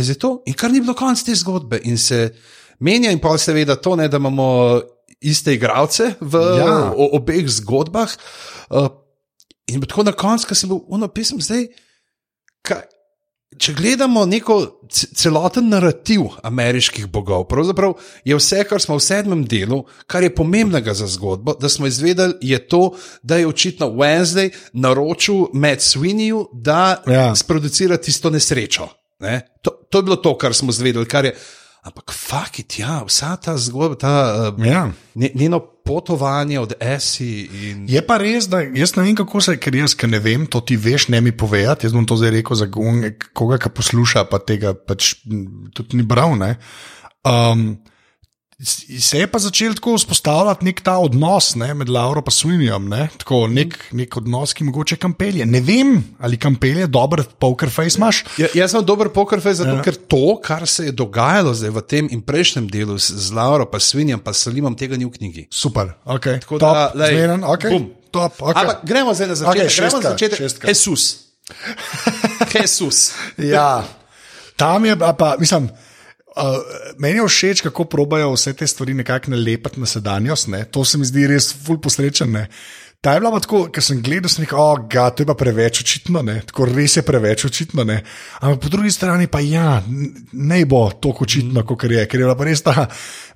[0.03, 1.79] je to, in kar ni bilo konc te zgodbe.
[1.87, 2.33] In se
[2.79, 4.81] menja, in pa seveda to, ne, da imamo
[5.23, 6.91] iste igralce v Ja.
[6.91, 8.11] o, obeh zgodbah.
[8.69, 8.91] Uh,
[9.71, 11.69] in tako na koncu, ko sem bil unapisal, zdaj.
[12.67, 12.83] Kaj,
[13.59, 14.57] če gledamo neko
[14.89, 20.33] ce- celoten narativ ameriških bogov, pravzaprav je vse, kar smo v sedmem delu, kar je
[20.35, 22.91] pomembnega za zgodbo, da smo izvedeli, je to,
[23.23, 27.35] da je očitno Wednesday naročil Matt Sweeneyju, da ja.
[27.35, 28.87] sproducira tisto nesrečo.
[29.19, 29.41] Ne?
[29.61, 31.05] To, to je bilo to, kar smo izvedeli.
[31.05, 31.35] Kar je,
[31.87, 34.13] ampak, fuck it, ja, vsa ta zgodba, ta,
[34.51, 34.91] uh, Ja.
[35.15, 39.57] nje- njeno potovanje od Esi in Je pa res, da jaz ne vem, kako se,
[39.57, 41.85] ker jaz ker ne vem, to ti veš, ne mi povedati.
[41.85, 42.67] Jaz bom to zdaj rekel za
[43.33, 45.15] koga, ki posluša, pa tega pač
[45.73, 46.35] tudi ni bral.
[46.35, 46.57] ne.
[47.23, 47.77] Um,
[48.63, 53.09] se je pa začel tako vzpostavljati nek ta odnos ne, med Lauro in Swinijem, ne?
[53.17, 55.45] tako nek, nek odnos, ki mogoče kam pelje.
[55.45, 58.23] Ne vem, ali kam pelje, dober poker face imaš.
[58.37, 59.81] Ja, jaz sem dober pokerfej, zato Ja.
[59.85, 63.65] ker to, kar se je dogajalo zdaj v tem in prejšnjem delu z, z Lauro,
[63.69, 65.47] pa Svinjem, pa Salimom, tega ni v knjigi.
[65.53, 66.41] Super, ok.
[66.41, 67.63] Tako top, da, lej, zmeren, ok.
[67.69, 67.89] bum.
[68.11, 68.57] Top, ok.
[68.57, 69.53] Ampak gremo zdaj na začetek.
[69.53, 70.37] Okay, gremo šestka, na začetek.
[70.39, 70.65] šestka.
[70.67, 71.03] Jesus.
[72.57, 73.11] Jesus.
[73.37, 73.85] Ja,
[74.57, 75.69] tam je pa, mislim.
[76.37, 76.59] Uh,
[77.01, 80.51] meni je všeč, kako probajo vse te stvari nekako nalepiti na sedanjost.
[80.53, 80.65] Ne?
[80.71, 82.29] To se mi zdi res ful posrečen.
[82.31, 82.45] Ne?
[83.01, 85.35] Ta je bila pa tako, ker sem gledal, sem rekel, oh, ga, to je pa
[85.37, 86.39] preveč očitno, ne?
[86.49, 87.85] tako res je preveč očitno.
[87.85, 87.99] Ne?
[88.41, 89.83] Ampak po drugi strani pa ja,
[90.33, 92.87] ne bo tako očitno, kot je, ker je bila pa res ta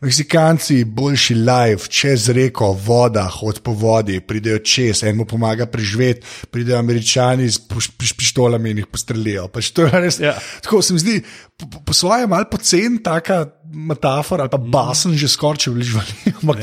[0.02, 6.26] Meksikanci, boljši live, čez reko, voda, hod po vodi, pridejo čez, en mu pomaga preživeti,
[6.52, 9.48] pridejo američani s piš- pištolami in jih postrelijo.
[9.48, 10.34] Pač to je res, Ja.
[10.62, 11.22] Tako se mi zdi,
[11.58, 16.16] po, po- svoje malo pocen, taka metafora ali pa basen že skoraj, če vliš vali.
[16.42, 16.58] Ampak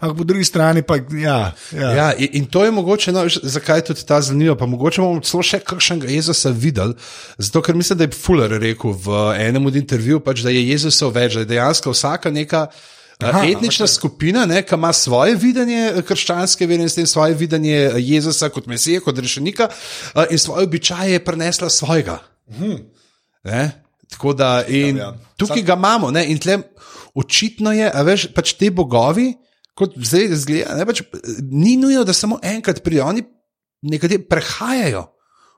[0.00, 1.52] ampak po drugi strani pa ja.
[1.72, 1.90] ja.
[1.94, 4.56] Ja, in, in to je mogoče, no, zakaj je tudi ta zanimivo.
[4.56, 6.94] Pa mogoče bomo celo še kakšnega Jezusa videli.
[7.38, 11.14] Zato, ker mislim, da je Fuller rekel v enem od intervjujev, pač, da je Jezusov
[11.16, 12.63] več, da je dejansko vsaka neka.
[13.22, 17.36] Aha, Aha, etnična skupina, ne, ki ima svoje videnje krščanske vere in s tem svoje
[17.38, 22.18] videnje Jezusa kot Mesija, kot rešenika, eh, in svoje običaje je prenesla svojega.
[23.44, 23.70] Ne?
[24.10, 25.18] Tako da in Ja, ja.
[25.36, 26.10] tukaj ga imamo.
[26.10, 26.26] Ne?
[26.26, 26.58] In tle,
[27.14, 29.32] očitno je, a veš, pač te bogovi,
[29.74, 31.02] kot zdaj zgleda, ne, pač,
[31.40, 33.24] ni nujno, da samo enkrat pridejo, oni
[33.82, 35.06] nekateri prehajajo.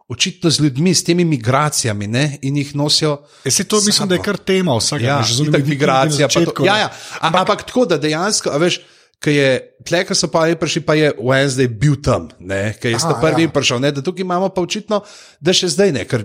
[0.08, 3.16] Očitno z ljudmi, s temi migracijami ne, in jih nosijo.
[3.44, 5.06] Jaz si to mislim, da je kar tema vsakega.
[5.08, 6.28] Ja, že z itak onimi migracija.
[6.28, 6.88] pa začetku, to- Ja, ja.
[7.20, 8.80] A- Ampak tako, da dejansko, veš.
[9.16, 9.50] Ker je
[9.82, 12.28] tle, ki so pa prišli, pa je Wednesday bil tam,
[12.76, 13.48] ker je Aha, prvi ja.
[13.48, 13.80] prišel.
[13.80, 13.88] Ne?
[13.90, 15.00] Da tukaj imamo pa očitno,
[15.40, 16.20] da še zdaj ne, ker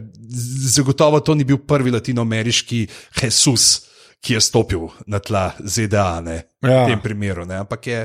[0.68, 3.88] zagotovo to ni bil prvi latinoameriški Jezus,
[4.20, 6.84] ki je stopil na tla ZDA ne, Ja.
[6.84, 7.46] v tem primeru.
[7.46, 7.56] Ne?
[7.58, 8.02] Ampak je.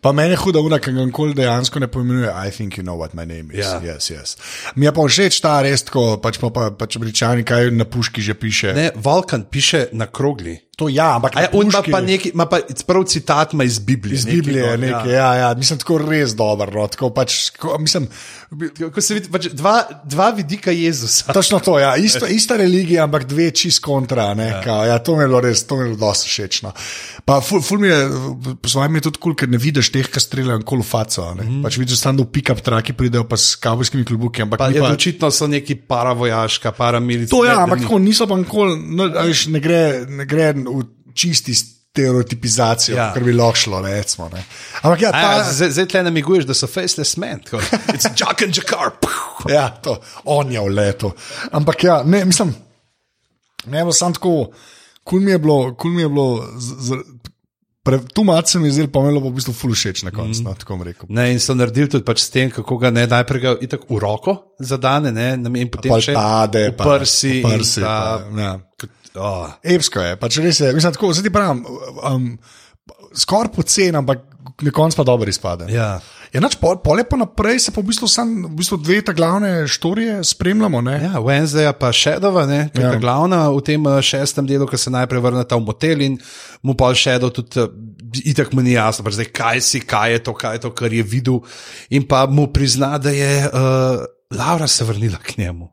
[0.00, 2.30] Pa meni je huda, ura, ki ga nikoli dejansko ne pojmenuje.
[2.30, 3.64] I think you know what my name is.
[3.64, 3.80] Ja.
[3.80, 4.36] Yes, yes.
[4.76, 8.22] Mi je pa všeč ta res, ko pač, pa, pa, pač američani kaj na puški
[8.22, 8.74] že piše.
[8.76, 10.58] Ne, Vulkan piše na krogli.
[10.76, 13.64] To ja, ampak A je, na on puški- pa neki, ima pa prav citat ima
[13.64, 14.14] iz Biblije.
[14.14, 16.68] Iz Biblije, no, nekaj, ja, ja, mislim, tako res dobro.
[16.80, 18.08] No, tako pač, ko, mislim,
[18.94, 21.32] Ko se vidi, pač dva, dva vidika Jezusa.
[21.36, 24.28] točno to, ja, ista, ista religija, ampak dve čist kontra.
[24.38, 24.60] Ne, ja.
[24.62, 26.60] Kao, ja, to mi je bilo res, to mi je bilo dosti všeč.
[26.62, 26.70] No.
[27.26, 27.98] Pa, ful, ful mi je,
[28.62, 31.24] po svojem je tudi kul, cool, ker ne vidiš teh, ki streljajo kol v faco.
[31.34, 31.62] Mm -hmm.
[31.66, 34.42] Pač vidiš, tam do pick-up traki pridejo pa s kavbojskimi klubuki.
[34.42, 37.42] Ampak Pa, mi je, pa, očitno so neki paravojaška, paramilitarna.
[37.42, 40.84] To ja, ampak tako niso pa nikoli, no, a veš, ne gre, ne gre v
[41.14, 43.04] čisti stereotipizacijo, ja.
[43.04, 43.12] Ja.
[43.14, 43.80] kar bi lahko šlo.
[43.80, 44.44] Recimo, ne.
[44.82, 47.40] ampak ja, A ta, Ja, zdaj, tle namiguješ, da so faceless men.
[47.40, 47.62] tako,
[47.94, 48.92] It's Jack and Jakar.
[49.48, 51.12] ja, to, on je v letu.
[51.52, 52.54] Ampak ja, ne, mislim,
[53.66, 54.50] ne bo sam tako,
[55.04, 56.44] kul mi je bilo, kul mi je bilo.
[56.58, 57.02] Z, z,
[57.86, 60.00] Pre, tu malce se mi je zdelo, pa mi je bilo v bistvu ful všeč
[60.02, 60.44] na koncu, mm.
[60.44, 61.06] no, tako bom rekel.
[61.08, 64.00] Ne, in so naredili tudi pač s tem, kako ga ne najprej ga itak v
[64.02, 67.36] roko zadane, ne, in potem Pol še pade, v pa- prsi.
[67.46, 68.50] prsi, ta, pa, ja.
[69.16, 70.72] Oh, Epsko je, pač res je.
[70.72, 71.64] Mislim, tako, zdaj ti pravim,
[72.02, 72.30] um,
[73.16, 74.22] skoraj pocen, ampak
[74.62, 75.72] na koncu pa dobro izpade.
[75.72, 75.96] ja.
[76.34, 78.98] Ja, nač, pol, pol je pa naprej, se pa v bistvu, sam, v bistvu dve
[79.00, 80.82] ta glavne štorije spremljamo.
[80.84, 80.96] Ne?
[81.06, 82.98] Ja, Wednesday pa Shadova, ne, ki je Ja.
[83.00, 86.18] glavna v tem eh, šestem delu, ki se najprej vrneta v motel in
[86.66, 87.70] mu pa Shadow tudi eh,
[88.26, 90.92] itak mu ni jasno, pač zdaj, kaj si, kaj je to, kaj je to, kar
[90.92, 91.40] je videl.
[91.94, 94.04] In pa mu prizna, da je uh,
[94.36, 95.70] Laura se vrnila k njemu.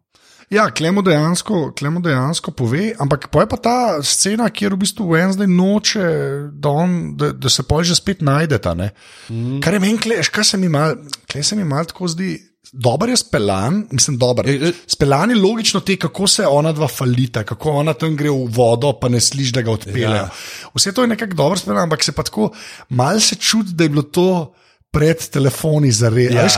[0.49, 5.07] Ja, Klemo dejansko, Klemo dejansko pove, ampak pa je pa ta scena, kjer v bistvu
[5.13, 6.07] Wednesday noče,
[6.51, 8.73] da, on, da, da se pol že spet najdeta.
[8.75, 9.59] Mm.
[9.63, 10.97] Kar je meni, kleš, kaj se mi mal,
[11.29, 12.35] kle se mi mal tako zdi.
[12.73, 14.47] Dober je speljan, mislim, dober.
[14.49, 14.71] E, e.
[14.89, 18.95] Speljan je logično te, kako se ona dva falita, kako ona tam gre v vodo,
[18.97, 20.15] pa ne sliši, da ga odpeljejo.
[20.15, 20.29] Ja.
[20.73, 22.49] Vse to je nekako dobro speljan, ampak se pa tako
[22.89, 24.53] mal se čuti, da je bilo to.
[24.93, 26.29] Pred telefoni za res.
[26.29, 26.43] Ja.
[26.43, 26.49] Ja.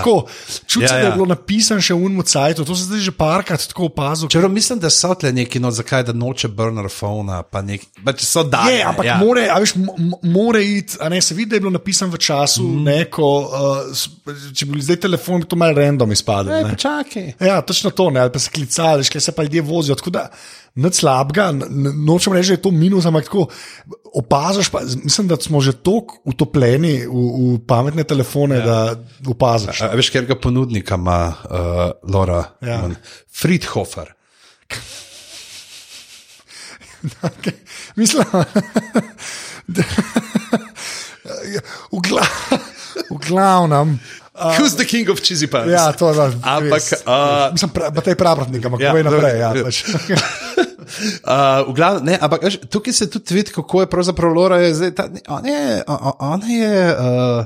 [0.67, 1.05] Čuti Ja, se, da ja.
[1.05, 4.27] je bilo napisano še v unmu cajtu, to se zdaj že parkrat tako opazil.
[4.27, 8.21] Čeprav mislim, da so tle neki, no, zakaj da noče burner phona, pa neki, pač
[8.21, 8.73] so dali.
[8.73, 9.15] Je, ampak ja.
[9.17, 12.11] more, a veš, mo- mo- more iti, a ne se vidi, da je bilo napisano
[12.11, 12.83] v času, mm.
[12.83, 14.11] ne, ko, uh, s-
[14.51, 16.51] če bi bil zdaj telefon, bi to malo random izpadlo.
[16.51, 16.75] Ej, ne.
[16.75, 17.31] počakaj.
[17.39, 19.95] Ja, točno to, ne, ali pa se klicali, škaj se pa ljudje vozijo.
[19.95, 20.27] Tako da
[20.75, 21.51] nič slabega,
[21.95, 23.47] nočem reči, da je to minus, ampak tako
[24.15, 28.65] opaziš, pa, mislim, da smo že tako utopljeni v, v pametne telefone, ja.
[28.65, 28.77] da
[29.31, 29.81] opaziš.
[29.81, 32.83] A, a veš, ker ga ponudnika ima uh, Laura Ja.
[32.83, 32.89] ja.
[33.31, 34.11] Friedhofer.
[37.95, 38.25] Mislim,
[39.67, 39.83] da
[41.91, 42.25] v, gla,
[43.09, 43.99] v glavnem.
[44.35, 45.71] Uh, Who's the king of cheesy puns?
[45.71, 46.19] Ja, to je.
[46.43, 47.71] Ampak, uh, Mislim,
[48.03, 49.39] te je pravratnik, ampak Ja, povej naprej.
[49.39, 49.83] Ja, pač.
[51.25, 54.57] Uh, v glavnem, ne, ampak veš, tukaj se tudi vidi, kako je pravzaprav Laura.
[54.61, 57.45] Je zdaj, ta, ona je, o- ona je uh,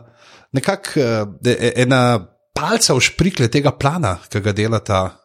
[0.51, 2.01] nekako uh, ena
[2.53, 4.99] palca v šprikle tega plana, ki ga delata.
[5.05, 5.18] uh,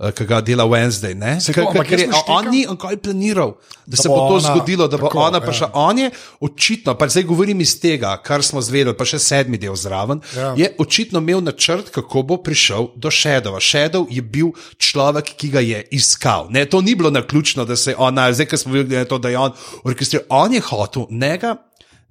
[0.00, 1.14] Ki ga dela Wednesday.
[1.14, 1.40] ne.
[1.40, 4.40] Se je- ne štekam- On ni nikoli planiral, da, da se bo bo to ona-
[4.46, 5.40] zgodilo, da bo tako, ona ja.
[5.42, 5.70] prišla.
[5.74, 6.10] On je
[6.40, 10.54] očitno, pa zdaj govorim iz tega, kar smo zvedeli, pa še sedmi del zraven, Ja.
[10.56, 13.60] je očitno imel načrt, kako bo prišel do Šedova.
[13.60, 14.46] Šedov je bil
[14.78, 16.46] človek, ki ga je iskal.
[16.50, 19.18] Ne, to ni bilo na ključno, da se je ona, zdaj, ko smo videli, to,
[19.18, 19.52] da je on
[19.84, 20.24] orkestriral.
[20.30, 21.56] On je hotel njega,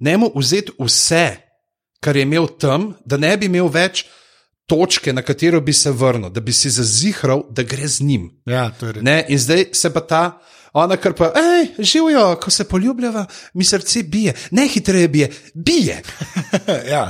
[0.00, 1.36] njemu vzeti vse,
[2.00, 4.04] kar je imel tam, da ne bi imel več
[4.70, 8.30] točke, na katero bi se vrnil, da bi si zazihral, da gre z njim.
[8.46, 8.70] ja.
[9.02, 10.22] Ne, in zdaj se pa ta,
[10.72, 16.02] ona kar pa, hej, živijo, ko se poljubljava, mi srce bije, ne hitreje bije, bije.
[16.92, 17.04] ja.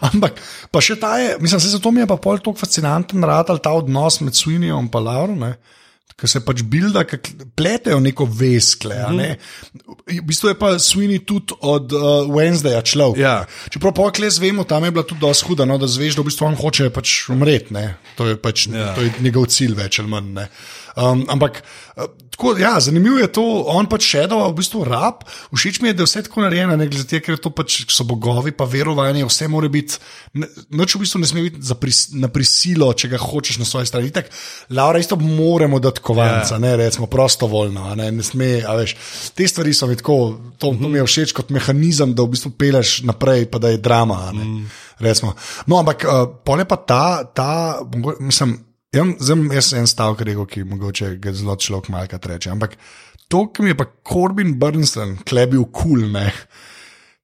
[0.00, 0.40] Ampak,
[0.70, 3.62] pa še ta je, mislim, se zato mi je pa pol tako fascinanten rad ali
[3.62, 5.36] ta odnos med Swinijem in Lauro.
[6.16, 7.18] Ki se pač bilda, ki
[7.56, 8.94] pletejo neko veskle.
[8.94, 9.16] Mm -hmm.
[9.16, 9.36] ne?
[10.06, 12.00] V bistvu je pa Sweeney tudi od uh,
[12.32, 13.20] Wednesdaya človek.
[13.20, 13.46] Ja.
[13.70, 16.46] Čeprav pokles vemo, tam je bila tudi dosti huda, no, da zveš, da v bistvu
[16.46, 17.74] on hoče pač umreti.
[17.74, 17.94] ne.
[18.16, 18.94] To je pač Ja.
[18.94, 20.32] to je njegov cilj, več ali manj.
[20.32, 20.48] ne.
[20.96, 21.60] Um, ampak
[21.96, 25.24] uh, tako, ja, zanimivo je to, on pač šedova, v bistvu rab.
[25.52, 28.04] Všeč mi je, da je vse tako narejeno, ne glede to, ker to pač so
[28.04, 29.96] bogovi, pa verovanje, vse mora biti,
[30.70, 33.86] nič v bistvu ne sme biti za pris, na prisilo, če ga hočeš na svoji
[33.86, 34.08] strani.
[34.10, 34.32] Tak,
[34.70, 36.58] Laura, isto moramo dati kovanca, Ja.
[36.58, 38.96] ne recimo prostovoljno, ne, ne sme, a veš.
[39.32, 40.16] Te stvari so mi tako,
[40.56, 43.78] to, to mi je všeč kot mehanizem, da v bistvu peleš naprej, pa da je
[43.78, 44.32] drama.
[44.32, 44.64] ne,
[44.98, 45.36] Recimo.
[45.66, 47.50] No, ampak uh, pole pa ta, ta
[47.84, 48.16] mogo-
[48.96, 52.52] jaz, zdaj jaz en stavek rekel, ki mogoče ga zelo človek malkrat reče.
[52.54, 52.78] Ampak
[53.28, 56.30] to, ki mi je pa Corbin Burnson klebil kul, cool, ne.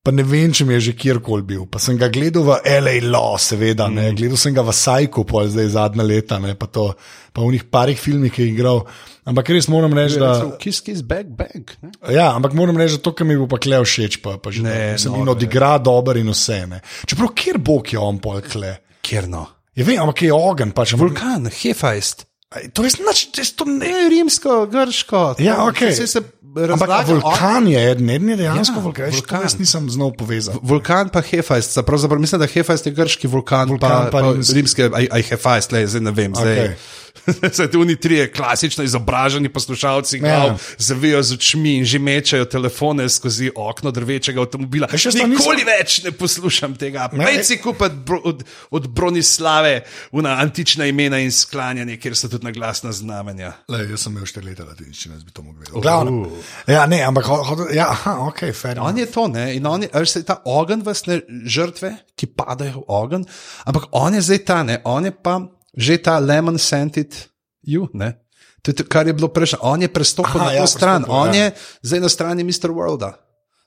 [0.02, 1.66] Pa ne vem, če mi je že kjerkoli bil.
[1.70, 2.96] Pa sem ga gledal v L.A.
[3.06, 4.16] Law, seveda, mm.
[4.18, 6.88] gledal sem ga v Sajku, pol zdaj zadnja leta, ne, pa, to,
[7.30, 8.82] pa v njih parih filmih, ki je igral.
[9.30, 10.32] Ampak res moram reči, da.
[10.58, 11.76] Kiss, kiss, back, back.
[11.86, 11.94] Ne?
[12.10, 14.66] Ja, ampak moram reči, da to, kar mi bo pa kle všeč, pa, pa že
[14.66, 15.36] Ne, ne, sem noro in je.
[15.38, 16.58] odigra dober in vse.
[16.66, 16.82] Ne.
[17.06, 18.74] Čeprav kjer bog je on pol kle.
[19.06, 19.46] Kjer no?
[19.72, 20.92] Je vem, ampak je ogen, pač.
[20.92, 22.26] ampak- Vulkan, Hefajst.
[22.52, 23.78] Aj, To je znač, to je to ne.
[23.80, 25.34] Ne, rimsko, grško.
[25.38, 25.92] Ja, to- okej.
[25.94, 26.20] saj se
[26.52, 29.10] Ampak a razlaga, vulkan je eden, je dejansko Ja, ja, vulkan.
[29.10, 29.40] vulkan.
[29.42, 30.58] Jaz nisem znal povezati.
[30.62, 34.82] Vulkan pa Hefajst, pravzaprav mislim, da Hefajst je grški vulkan, Vulkan pa, pa pa rimski,
[34.84, 36.34] aj, aj Hefajst, le, zdaj ne vem.
[36.34, 36.52] Zdaj.
[36.52, 36.76] Okej.
[37.54, 40.56] Zdaj ti oni trije klasično izobraženi poslušalci, glav, Ja.
[40.78, 44.88] zavijo z očmi in že mečejo telefone skozi okno drvečega avtomobila.
[44.88, 47.08] Nikoli nisem- več ne poslušam tega.
[47.12, 47.24] Ne.
[47.24, 49.82] Pej si kupiti bro, od, od Bronislave
[50.12, 53.52] una antična imena in sklanjanje, kjer so tudi naglasna znamenja.
[53.68, 55.80] Le, jaz sem imel štiri leta latinščine, jaz bi to mogel vedeti.
[55.80, 56.28] Glavno.
[56.66, 57.24] Ja, ne, ampak
[57.72, 58.80] ja, aha, ok, fair.
[58.80, 59.54] On je to, ne?
[59.54, 63.24] in on je, a veš, ta ogenj, vas ne žrtve, ki padajo v ogenj,
[63.64, 64.80] ampak on je zdaj ta, ne?
[64.84, 65.40] on je pa
[65.76, 67.14] že ta lemon scented
[67.62, 68.18] you, ne?
[68.62, 69.58] To je to, kar je bilo prejšnje.
[69.62, 71.44] On je prestopil Aha, na to ja, stran, prestopil, on ja.
[71.44, 71.46] je
[71.82, 72.70] zdaj na strani Mr.
[72.70, 73.12] Worlda.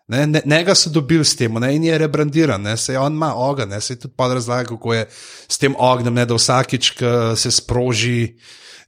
[0.08, 3.34] Ne, ne, njega so dobili s tem, ne, in je rebrandiran, ne, se on ima
[3.36, 5.08] ogenj, ne, se je tudi pa razlaga, kako je
[5.48, 8.38] s tem ognjem, ne, da vsakič, ko se sproži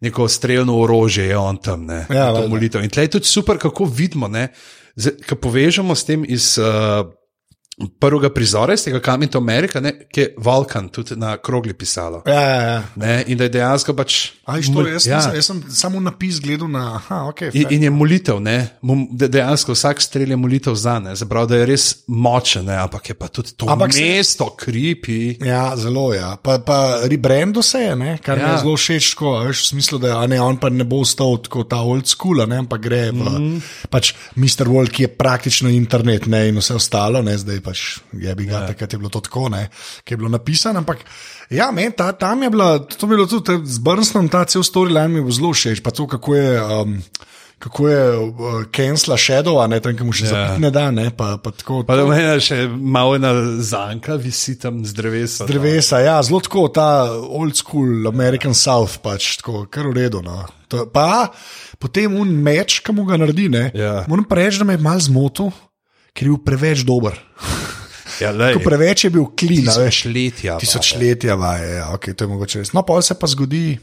[0.01, 2.83] neko streljno orožje, je on tam, ne, Ja, to molitev.
[2.85, 4.51] In tle je tudi super, kako vidimo, ne,
[5.29, 7.09] ko povežemo s tem iz uh,
[7.99, 12.23] prvega prizora, iz tega Coming to America, ne, ki je Vulkan tudi na krogli pisalo.
[12.25, 12.83] Ja, ja, ja.
[12.95, 14.31] Ne, in da je dejansko pač.
[14.47, 15.19] Aj, što, jaz, ja.
[15.35, 16.95] jaz sem samo napis gledal na.
[16.95, 18.55] Aha, okay, In, in je molitev, ne,
[19.11, 23.09] de- dejansko vsak strelj je molitev za ne, zaprav, da je res močen, ne, ampak
[23.09, 25.37] je pa tudi to Ampak ampak se- mesto, kripi.
[25.45, 26.07] Ja, zelo.
[26.13, 26.33] Ja.
[26.41, 28.17] Pa, pa rebrando se je, ne?
[28.17, 28.43] kar ja.
[28.43, 28.55] mi Ja.
[28.55, 31.63] je zelo všeč, a veš, v smislu, da ne, on pa ne bo ostal tako
[31.63, 33.61] ta old school, ne, ampak gre mm.
[33.93, 34.65] pač Mr.
[34.65, 38.63] World, ki je praktično internet ne, in vse ostalo, ne, zdaj pač je bi ga,
[38.63, 38.67] ja.
[38.71, 39.67] takrat je bilo to tako, ne,
[40.07, 41.03] ki je bilo napisano, ampak
[41.51, 45.11] ja, men, ta, tam je bila, to je bilo tudi z Brnstom, ta cel storyline
[45.11, 46.53] mi je zelo všeč, pa to, kako je.
[46.61, 47.01] Um,
[47.57, 48.33] Kako je uh,
[48.69, 50.29] Kensla Shadow, ne tam, ki mu še Ja.
[50.29, 50.35] yeah.
[50.45, 51.79] zapiti ne da, ne pa, pa tako.
[51.89, 53.31] Pa da meni še malo ena
[53.65, 55.47] zanka visi tam z drevesa.
[55.49, 60.21] Drevesa, ja, zelo tako, ta old school American South, pač tako, kar v redu.
[60.21, 60.43] No.
[60.69, 61.31] To, pa
[61.81, 63.71] potem un meč, ki mu ga naredi, ne.
[63.73, 64.03] Ja.
[64.05, 65.49] Moram pa reči, da me je mal zmotil,
[66.17, 67.13] ker je bil preveč dober.
[68.17, 69.99] Ja, lej, preveč je bil klin, a veš.
[70.01, 70.55] tisočletja.
[70.57, 72.71] Tisočletja vaje, ja, okay, to je mogoče res.
[72.73, 73.77] No, pa se pa zgodi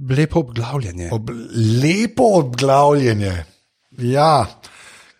[0.00, 1.10] Lepo obglavljanje.
[1.12, 1.28] ob,
[1.82, 3.34] lepo obglavljenje.
[4.00, 4.46] Ja,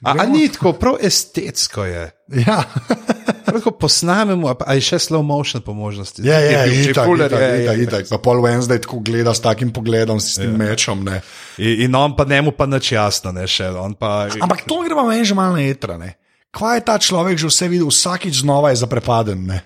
[0.02, 2.10] A, a ni tako, prav estetsko je.
[2.46, 2.62] ja.
[3.52, 6.20] Lahko posnamemo, a pa- je še slow motion po možnosti.
[6.22, 7.86] Ja, ja, bil že itak, fuller, itak, je, je, itak, je.
[7.88, 8.02] itak.
[8.12, 10.58] Pa pol Wednesday tako gleda s takim pogledom, s tem ja.
[10.68, 11.02] mečom.
[11.02, 11.22] Ne.
[11.58, 13.72] In, in on pa njemu pa nič jasno, ne še.
[13.98, 15.96] Pa, Ampak to gremo meni že malo na etra.
[15.98, 16.14] Ne?
[16.54, 19.48] Kaj je ta človek že vse videl, vsakič znova je zaprepaden.
[19.48, 19.58] Ne?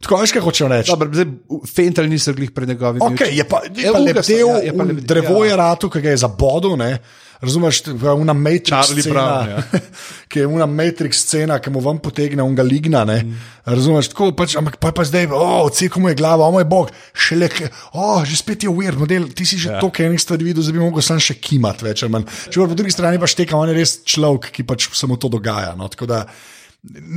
[0.00, 0.92] Tako veš, kaj hočem reči.
[0.92, 1.28] Dobro, zdaj,
[1.72, 4.82] Fental niso glih pred njegovimi Okay, je pa, je Ja, pa lebdev, ja, je pa
[4.84, 6.76] un lebdev, drevo je ratu, ki ga je zabodel.
[6.76, 6.98] Ne?
[7.40, 7.82] Razumeš,
[8.16, 9.80] una Matrix Charlie scena, Brown, ja.
[10.32, 13.04] ki je una Matrix scena, ki mu ven potegne unga ligna.
[13.04, 13.36] Mm.
[13.68, 16.92] Razumeš, tako pač, ampak pa, pa zdaj, oh, ceko mu je glava, o moj bog,
[17.12, 17.50] šele,
[17.92, 19.80] oh, že spet je uver, model, ti si že ja.
[19.82, 22.06] toliko enih stvari videl, da bi mogel sam še kimat več.
[22.06, 25.28] Če po drugi strani pa šteka, on je res človek, ki pač se mu to
[25.32, 25.74] dogaja.
[25.76, 26.24] No, tako da,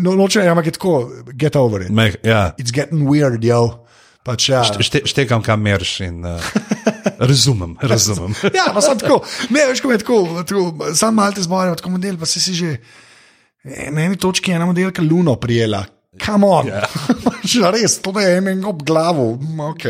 [0.03, 0.95] no, noče, ampak je tako,
[1.31, 1.93] get over it.
[1.95, 2.49] Me, ja.
[2.59, 3.85] It's getting weird, yo.
[4.23, 4.63] Pač, ja.
[4.67, 6.43] Šte, štekam, kam merš in uh,
[7.31, 7.77] razumem.
[7.81, 8.35] razumem.
[8.57, 9.21] Ja, pa sem tako,
[9.55, 12.53] ne veš, ko je tako, tako sam malo te zborijo, tako model, pa si si
[12.57, 12.75] že
[13.63, 15.83] na eni točki ena modelka Luno prijela,
[16.17, 16.71] Kam on?
[17.49, 17.71] Yeah.
[17.73, 19.31] res, to je en ob glavo,
[19.71, 19.85] ok,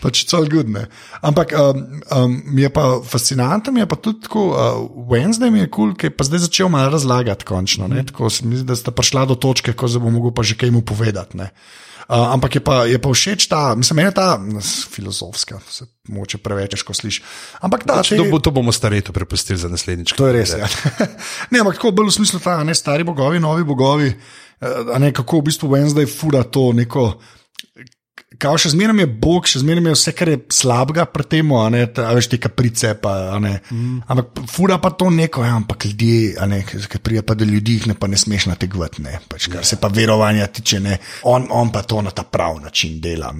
[0.00, 0.86] pač cel gudne.
[1.20, 4.78] Ampak um, um, mi je pa fascinantno, mi je pa tudi tako, uh,
[5.10, 7.90] Wednesday mi je kul, cool, ki je pa zdaj začel malo razlagati končno.
[7.90, 8.08] Mm.
[8.08, 10.56] Tako se mi zdi, da sta prišla do točke, ko se bo mogel pa že
[10.56, 11.36] kaj mu povedati.
[12.08, 14.40] Uh, ampak je pa, je pa všeč ta, mislim, meni je ta
[14.88, 17.20] filozofska, se moče preveč težko sliši.
[17.60, 20.16] Ampak ta, če, to, bo, to bomo stareto prepustili za naslednjič.
[20.16, 20.56] To je res.
[20.56, 20.64] Ja.
[21.52, 24.08] ne, ampak tako bolj v smislu ta, ne stari bogovi, novi bogovi,
[24.98, 27.12] ne kako v bistvu Wednesday fura to neko
[28.38, 31.64] kao še zmeraj je Bog, še zmeraj je vse, kar je slabega pri tem, a
[31.72, 32.92] ne ta, a veš, te kaprice.
[33.02, 34.04] Pa, mm.
[34.10, 36.36] Ampak fura pa to neko, ja, ampak ljudje,
[36.92, 39.50] ki prija pa do ljudi, jih ne pa ne smeš na te gvat, ne, pač,
[39.50, 39.68] kar ja.
[39.72, 43.32] se pa verovanja tiče, ne, on, on pa to na ta prav način dela.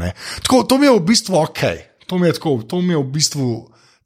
[0.42, 1.64] Tako, to mi je v bistvu ok,
[2.08, 3.48] to mi je tako, to mi je v bistvu.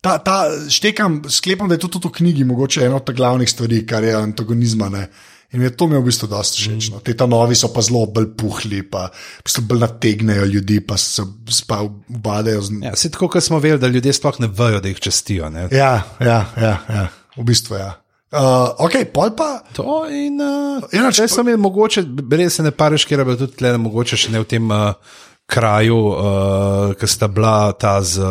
[0.03, 3.85] Ta, ta, štekam, sklepam, da je to tudi v knjigi, mogoče ena od glavnih stvari,
[3.87, 4.89] kar je antagonizma.
[4.91, 5.05] Ne.
[5.53, 6.89] In je to mi v bistvu dosta všeč.
[6.95, 7.01] No.
[7.05, 9.11] Te novi so pa zelo bolj puhli, pa
[9.45, 11.25] so bolj nategnejo ljudi, pa se
[11.69, 12.63] pa ubadajo.
[12.63, 12.81] Z...
[12.81, 15.51] Ja, tako kot smo vedeli, da ljudje sploh ne vejo, da jih čestijo.
[15.53, 15.69] Ne?
[15.71, 17.91] Ja, ja, ja, ja, v bistvu ja.
[18.33, 19.61] Uh, ok, pol pa.
[19.77, 20.41] To in.
[20.41, 24.17] Uh, ja, če sem jim mogoče, res se ne pareš, ker je tudi tle, mogoče
[24.17, 24.97] še ne v tem uh,
[25.53, 28.25] kraju, uh, ki sta bila ta z,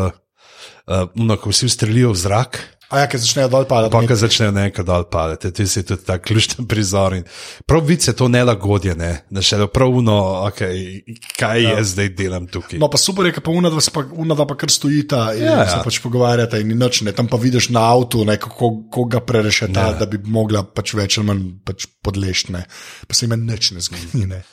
[0.90, 2.58] uh, ko vsi ustrelijo v zrak.
[2.91, 3.93] A ja, ki začnejo dol padati.
[3.95, 7.15] Pa, ki začnejo nekaj dol padati, ti si tudi ta ključni prizor.
[7.15, 7.23] In
[7.65, 10.17] prav vice to nelagodje, ne, da še pravno,
[10.49, 10.99] okay,
[11.39, 11.77] kaj ja.
[11.77, 12.82] jaz zdaj delam tukaj.
[12.84, 15.86] No, pa super je, pa unada pa, unada pa kar stojita in ja, se ja.
[15.88, 19.88] pač pogovarjata in nič, ne, tam pa vidiš na avtu, ne, kako, kako ga prerešeta,
[19.93, 19.97] ja.
[20.01, 22.65] da bi mogla pač več ali manj pač podleštne.
[23.08, 24.27] Pa se jim nič ne zgodi.
[24.27, 24.43] Ne.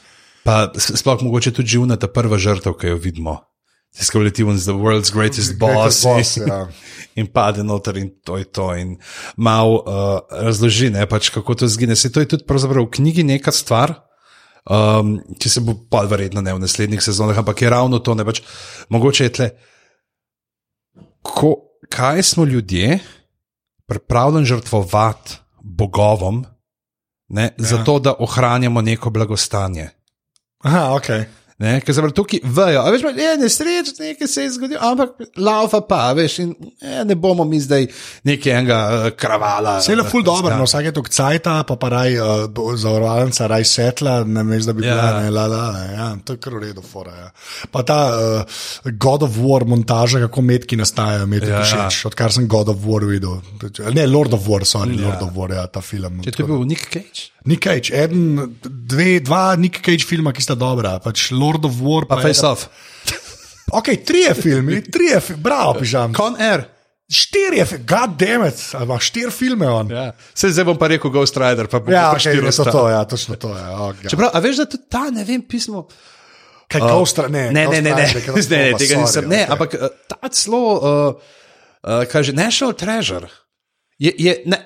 [0.46, 3.40] Pa sploh mogoče tudi živna ta prva žrtev, ki jo vidimo.
[3.98, 6.04] Discovery was the world's greatest boss.
[6.04, 6.68] boss ja.
[7.18, 8.74] In pade noter in to je to.
[8.74, 8.98] In
[9.36, 11.96] malo uh, razloži, ne, pač, kako to zgine.
[11.96, 14.06] Se to je tudi v knjigi neka stvar,
[14.70, 18.14] um, ki se bo pa verjetno ne v naslednjih sezonah, ampak je ravno to.
[18.14, 18.38] Ne, pač,
[18.88, 19.48] mogoče je tle,
[21.26, 21.56] ko,
[21.90, 23.00] kaj smo ljudje
[23.90, 26.44] pripravljeni žrtvovati bogovom,
[27.34, 27.66] ne, ja.
[27.74, 29.90] zato da ohranjamo neko blagostanje.
[30.62, 31.37] Aha, ok.
[31.58, 36.12] Ne, ker se tukaj vejo, veš, je nesreč, nekaj se je zgodilo, ampak laufa pa,
[36.14, 37.88] veš, in je, ne bomo mi zdaj
[38.30, 39.72] nekega uh, kravala.
[39.82, 43.66] Vse je ful dobro, no, vsak je to kcajta, pa pa raj uh, zavarovalnica, raj
[43.66, 45.16] setla, ne veš, da bi bila, ja.
[45.24, 45.64] ne, la, la,
[45.96, 47.16] ja, to je kar v redu, fora.
[47.24, 47.26] Ja.
[47.74, 48.62] Pa ta uh,
[48.94, 52.12] God of War montaža, kako metki nastajajo, metki ja, všeč, ja.
[52.12, 53.42] odkar sem God of War videl.
[53.98, 55.08] Ne, Lord of War, sorry, ja.
[55.08, 56.22] Lord of War, ja, ta film.
[56.22, 57.32] Če to je bil Nick Cage?
[57.48, 62.04] Nick Cage, eden, dve, dva Nick Cage filma, ki sta dobra, pač Lord of War.
[62.08, 62.68] Pa Face Off.
[63.72, 66.12] ok, trije filmi, trije, bravo, pižam.
[66.16, 66.66] Con Air.
[67.08, 69.88] Štirje, god damn it, ali štiri filme on.
[69.90, 70.10] Ja.
[70.36, 72.44] Se zdaj bom pa rekel Ghost Rider, pa bom ja, pa štiri.
[72.44, 73.64] Ja, to je to, ja, točno to je.
[73.64, 75.86] Oh, Čeprav, a veš, da tudi ta, ne vem, pismo.
[76.68, 79.52] Kaj, uh, Ghost Rider, ne, ne, ne, ne, ne, ne, ne, tega nisem, ne, okay.
[79.56, 81.32] ampak uh, ta celo, uh,
[81.80, 83.32] uh, kaže, National Treasure.
[83.98, 84.56] Je, je, ne,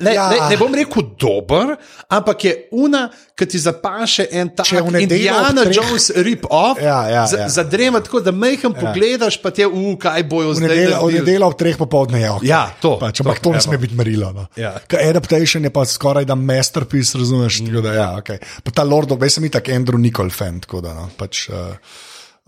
[0.00, 0.28] ne, ja.
[0.28, 1.70] ne, ne bom rekel dober,
[2.12, 4.68] ampak je una, ki ti zapaše en tak
[5.00, 6.76] Indiana Jones rip-off.
[6.76, 7.48] Ja, ja, ja.
[7.48, 8.74] Zadrema tako, da mehko ja.
[8.82, 10.92] pogledaš, pa te v kaj bojo zdaj.
[11.00, 12.36] On je delal ob treh popoldne, ja.
[12.36, 12.52] Okay.
[12.52, 12.98] Ja, to.
[13.00, 14.28] Pač, ampak to ne sme biti merilo.
[14.36, 14.44] No.
[14.60, 14.76] Ja.
[15.00, 17.62] Adaptation je pa skoraj da masterpiece, razumeš?
[17.64, 17.80] Mm.
[17.80, 18.44] Da, ja, okay.
[18.60, 20.92] Pa ta Lord of, jaz sem itak Andrew Nicole fan, tako da.
[21.00, 21.80] No, pač, uh,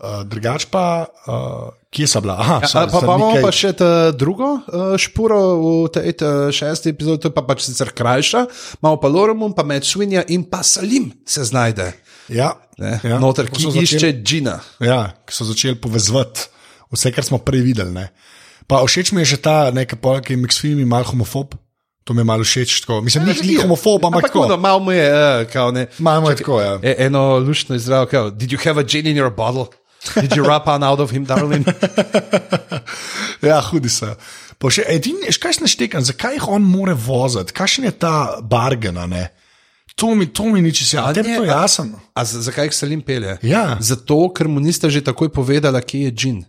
[0.01, 1.07] uh, drugač pa.
[1.27, 2.35] Uh, Kje so bila?
[2.43, 3.71] Aha, ja, pa imamo pa še
[4.19, 6.11] drugo uh, špuro v tej
[6.51, 8.45] šesti epizodi, to je pa pač sicer krajša,
[8.83, 11.93] malo pa Lorem, pa med Svinja in pa Salim se znajde.
[12.27, 13.19] Ja, ja.
[13.21, 14.57] noter, ki začel, išče Džina.
[14.83, 16.49] Ja, ki so začeli povezovati
[16.91, 17.93] vse, kar smo prej videli.
[17.95, 18.09] Ne.
[18.67, 21.55] Pa všeč mi je že ta nekaj polk, ki je Mixfilm in malo homofob.
[22.05, 22.81] To mi je malo všeč.
[22.85, 23.01] Tako.
[23.01, 24.45] Mislim, da ja, ni homofob, ampak tako.
[24.49, 25.87] No, malo mu je, uh, kao, ne.
[25.97, 26.77] Malo mu je tako, ja.
[26.83, 29.73] E, eno luštno izrav, did you have a gin in your bottle?
[30.13, 31.65] Did you rap on out of him, darling?
[33.49, 34.13] ja, hudi se.
[34.61, 38.99] Pa še edini, kaj se naštekam, zakaj jih on more voziti, kakšen je ta bargen,
[39.11, 39.27] ne?
[39.95, 41.13] To mi, to mi ni čisto jasno.
[41.15, 42.01] Tebi je to jasno.
[42.13, 43.37] A, a zakaj jih Salim pelje?
[43.47, 43.77] Ja.
[43.79, 46.41] Zato, ker mu niste že takoj povedali, kje je džin.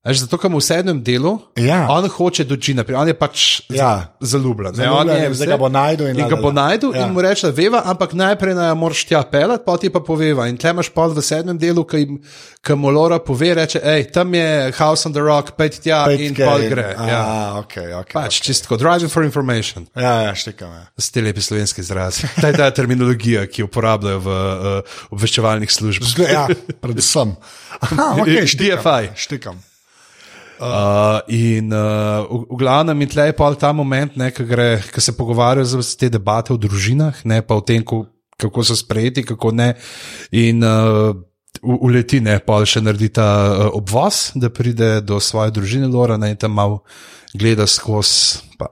[0.00, 1.84] Až zato, ker mu v sedmem delu ja.
[1.92, 4.16] on hoče do Džina, on je pač ja.
[4.16, 4.72] zaljubljen.
[4.72, 7.04] Zdaj ga bo najdel in, in ga bo najdel ja.
[7.04, 10.48] in mu reče, veva, ampak najprej naj moraš tja pelati, pa ti pa poveva.
[10.48, 14.72] In tle imaš pa v sedmem delu, ki mu Lora pove, reče, hej, tam je
[14.80, 16.96] House on the Rock, pet tja pet in pol gre.
[16.96, 17.22] A, ja,
[17.60, 18.48] okay, okay, pač okay.
[18.48, 19.84] čistko, driving for information.
[19.92, 20.72] Ja, ja, štekam.
[20.80, 20.88] Ja.
[20.96, 22.24] Ste lepi slovenski izraz.
[22.40, 26.20] Ta je ta terminologija, ki jo uporabljajo v uh, obveščevalnih službah.
[26.24, 26.48] Ja,
[26.80, 27.36] predvsem.
[27.84, 29.18] Aha, okay, štekam, DFI.
[29.28, 29.66] Štekam.
[30.60, 35.80] Uh, in uh, v, v glavnem, in tle je pa ta moment, ki se pogovarjajo
[35.80, 39.72] z te debate o družinah, ne pa o tem, kako so sprejeti, kako ne.
[40.36, 41.16] In uh,
[41.64, 46.36] uleti ne, pa še naredi ta uh, obvoz, da pride do svoje družine Lorana in
[46.36, 46.82] tam malo
[47.32, 48.68] gleda skozi, pa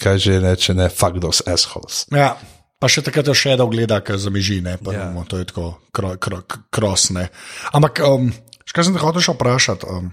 [0.00, 2.06] kaj že reče, ne, fuck those assholes.
[2.08, 2.36] Ja.
[2.82, 5.12] Pa še takrat je še da ogleda, ker zamiži, ne, pa Ja.
[5.12, 5.28] yeah.
[5.28, 7.28] to je tako kro, kro, krosne.
[7.70, 8.32] Ampak, um,
[8.66, 10.10] še kaj sem te hotel še vprašati, um,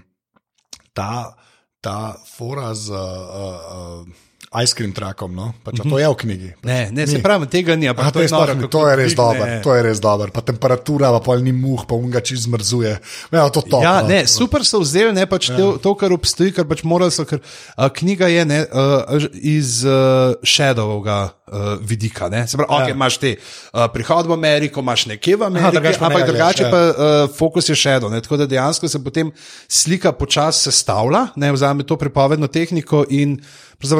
[1.00, 1.36] ta,
[1.80, 1.98] ta
[2.36, 5.54] fora z uh, uh, ice cream trakom, no?
[5.64, 5.90] pač, mm -hmm.
[5.90, 6.50] to je v knjigi.
[6.62, 7.88] Ne, ne, se pravi, tega ni.
[7.88, 10.28] Aha, to, je noro, ni- to je res dobro, to je res dobro.
[10.34, 12.98] Pa temperatura, pa pol ni muh, pa unga čez zmrzuje.
[13.30, 13.82] Ja, to top.
[13.82, 14.08] Ja, no.
[14.08, 15.56] ne, super so vzeli, ne pač ja.
[15.56, 17.38] to, to, kar obstoji, kar pač morali so, ker
[17.76, 22.28] a, knjiga je ne, a, iz uh, Shadowovega uh, vidika.
[22.28, 22.46] Ne?
[22.48, 22.78] Se pravi, ja.
[22.78, 26.30] okay, imaš te uh, prihod v Ameriko, imaš nekje v Ameriki, drugače pa ampak ne
[26.30, 28.10] drugače gledaš, pa uh, fokus je Shadow.
[28.10, 28.20] Ne?
[28.20, 29.32] Tako da dejansko se potem
[29.68, 33.38] slika počasi sestavlja, ne vzame to pripovedno tehniko in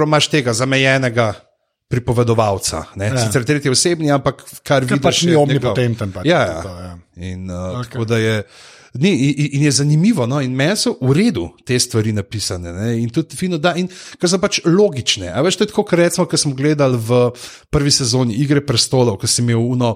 [0.06, 1.32] imaš tega zamejenega.
[1.90, 3.08] Pripovedovalca, ne?
[3.10, 3.18] ja.
[3.18, 6.60] sicer tretji osebni, ampak kar vidiš, pač ni je omnipotenten pač, ja, ja.
[6.62, 6.92] to, ja.
[7.18, 7.88] In, uh, okay.
[7.90, 8.36] tako da je.
[8.98, 10.40] Ni, in, in je zanimivo, no?
[10.42, 12.72] in meni so v redu te stvari napisane.
[12.74, 12.88] Ne?
[12.98, 15.30] In tudi fino, da, in ker so pač logične.
[15.30, 17.20] A veš, to je tako, kot recimo, ko smo gledali v
[17.70, 19.92] prvi sezoni Igre prestolov, ko si imel uno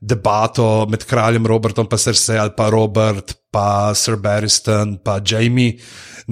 [0.00, 5.76] debato med kraljem Robertom, pa Cersei, ali pa Robert, pa Sir Barristan, pa Jamie,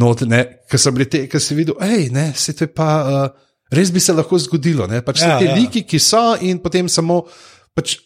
[0.00, 2.92] not, ne, ki so bili te, ki si videl, hej, ne, se to je pa.
[3.04, 3.42] Uh,
[3.74, 5.00] Res bi se lahko zgodilo, ne?
[5.02, 5.54] pač Ja, te ja.
[5.58, 7.24] liki, ki so, in potem samo
[7.74, 7.96] pač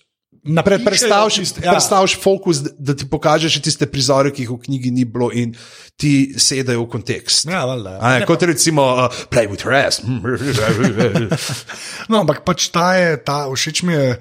[0.43, 1.73] Napišejo Predstavljaš tist- ja.
[1.73, 1.81] ja.
[2.23, 5.53] fokus, da, ti pokaže še tiste prizore, ki jih v knjigi ni bilo, in
[6.01, 7.45] ti sedajo v kontekst.
[7.45, 7.99] Ja, valjda, ja.
[8.01, 10.01] A Ne, kot recimo, uh, play with ass.
[12.11, 14.17] No, ampak pač ta je, ta, všeč mi je.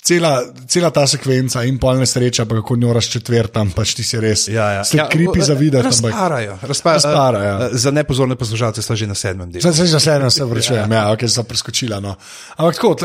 [0.00, 4.46] Cela, cela ta sekvenca in polne sreče, pa kako njo razčetvrtam, pač ti si res.
[4.48, 5.84] Ste ja, kripi za videti.
[5.84, 6.56] Razparajo.
[6.62, 7.56] Razpa, Razpara, ja.
[7.66, 9.60] uh, Za nepozorne poslušalce sta že na sedmem delu.
[9.60, 12.00] Zdaj se že vseeno se vrčujem, ja, ja ok, sem preskočila.
[12.00, 12.16] No.
[12.56, 12.96] Ampak tako,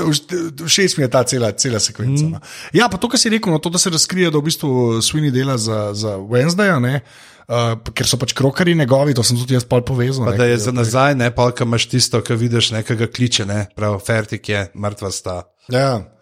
[0.63, 2.31] všeč mi je ta cela, cela sekvenca.
[2.31, 2.39] No.
[2.71, 5.35] Ja, pa to, kar si rekel, no, to, da se razkrije, da v bistvu Sweeney
[5.35, 7.03] dela za, za Wednesday, ne,
[7.51, 10.31] uh, ker so pač krokari njegovi, to sem tudi jaz povezal.
[10.31, 13.43] Pa ne, da je za nazaj, ne pa, ko imaš tisto, ki vidiš nekega kliče,
[13.51, 15.41] ne, prav, fertik je, mrtva sta.
[15.67, 16.14] Ja.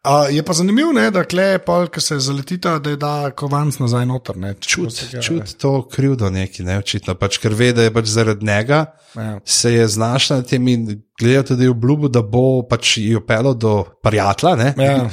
[0.00, 3.76] Uh, je pa zanimivo, ne, da kle, pol, ko se zaletita, da je da kovanc
[3.82, 4.36] nazaj noter.
[4.40, 8.46] Ne, Čut, čut to krivdo neki, ne, očitno, pač, ker ve, da je pač zaradi
[8.48, 8.78] njega.
[9.12, 9.34] Ja.
[9.44, 10.86] Se je znašla na tem in
[11.20, 14.54] gledal tudi obljubo, da bo pač jo pelil do prijatelja.
[14.56, 14.72] ne.
[14.78, 15.10] Ja.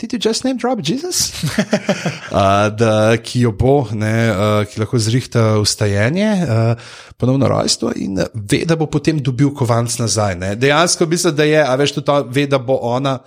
[0.00, 1.32] Did you just name drop Jesus?
[2.32, 8.20] uh, da, ki jo bo, ne, uh, ki lahko zrihta ustajenje, uh, ponovno rojstvo in
[8.34, 10.36] ve, da bo potem dobil kovanc nazaj.
[10.36, 10.54] Ne.
[10.56, 13.18] Dejansko mislim, da je, a veš, tudi ta ve, da bo ona.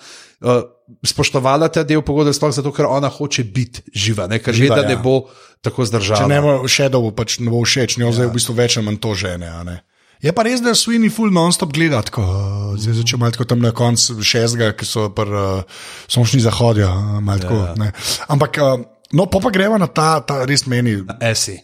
[0.41, 0.61] Uh,
[1.07, 4.41] Spoštovala ta del pogodbe, sploh zato, ker ona hoče biti živa, ne?
[4.43, 4.91] ker Živa, da ja.
[4.91, 5.29] ne bo
[5.63, 6.25] tako zdržala.
[6.25, 8.15] Če ne bo Shadow, pač ne bo všeč, njo ja.
[8.19, 9.51] zdaj v bistvu več ali manj to žene.
[9.67, 9.79] ne.
[10.23, 13.73] Je pa res, da Sweeney full non-stop gleda, tako, uh, zdaj začne malo tam na
[13.75, 17.59] koncu šestega, ki so pri uh, sončni zahodju, uh, malo tako.
[17.67, 17.91] Ja.
[18.31, 21.01] Ampak, uh, no, pa, pa greva na ta, ta res meni.
[21.19, 21.59] Esi.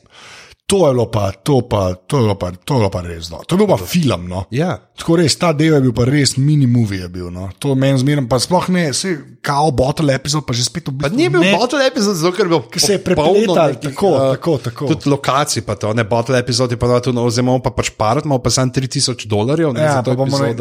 [0.70, 3.32] To je bilo pa, to pa, to je bilo pa, to je bilo pa res.
[3.34, 3.42] No.
[3.42, 4.28] To je bil pa film.
[4.30, 4.44] No.
[4.54, 4.76] Ja.
[5.00, 7.08] Tako res, ta del je bil pa res mini-movie.
[7.10, 7.48] Bil, no.
[7.58, 11.10] To meni zmeraj, pa sploh ne, se kao bottle epizod, pa že spet v Pa
[11.10, 11.18] bistvu.
[11.18, 14.12] ni bil ne, bottle epizod, zato ker je bil Ker se je prepletal, nekih, tako,
[14.14, 14.92] eh, tako, tako.
[14.94, 17.90] Tudi lokacij, pa to, ne bottle epizod je pa da tu na ozemlju, pa pač
[17.98, 20.54] parat, ima pa samo 3000 dolarjev, ne, Ja, pa bomo ne,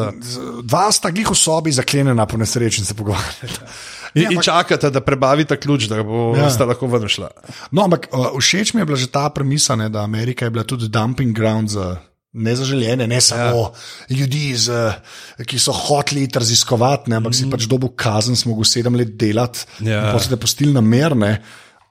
[0.64, 3.66] dva sta glih v sobi zaklenjena po nesreči se pogovarjata.
[4.14, 6.48] In, in čakate, da prebavite ključ, da bo Ja.
[6.66, 7.28] lahko ven šla.
[7.70, 10.64] No, ampak uh, všeč mi je bila že ta premisa, ne, da Amerika je bila
[10.64, 11.96] tudi dumping ground za
[12.32, 14.16] nezaželjene, ne samo ja.
[14.16, 17.38] ljudi, z, uh, ki so hoteli iti raziskovati, ne, ampak mm.
[17.38, 20.12] si pač dobil kazen, smo mogli sedem let delati, Ja.
[20.12, 21.42] pa se te postili na merne.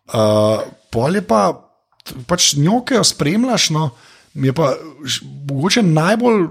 [0.08, 0.62] Uh,
[0.92, 1.52] pol je pa,
[2.28, 3.90] pač njo, ki jo spremljaš, no,
[4.34, 4.74] je pa
[5.50, 6.48] mogoče najbolj,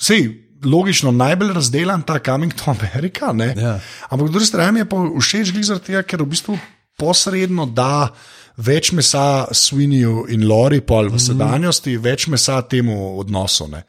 [0.00, 3.32] sej, logično, najbolj razdelan ta Coming to America.
[3.32, 3.54] ne.
[3.56, 3.80] Ja.
[4.08, 6.58] Ampak po drugi strani je pa všeč glih zaradi tega, ker v bistvu
[6.98, 8.10] posredno da
[8.56, 13.66] več mesa Sweeneyju in Lori, pol v sedanjosti, več mesa temu odnosu.
[13.70, 13.82] Ne.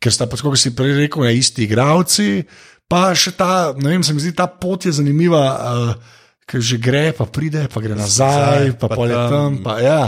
[0.00, 2.42] Ker sta, kot si prej rekel, ne, isti igravci,
[2.88, 6.16] pa še ta, ne vem, se mi zdi ta pot je zanimiva, uh,
[6.48, 9.60] ker že gre, pa pride, pa gre nazaj, pa, pa pa je tam.
[9.64, 10.02] Pa, ja.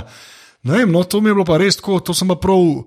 [0.64, 2.86] Ne vem, no, to mi je bilo pa res tako, to sem pa prav.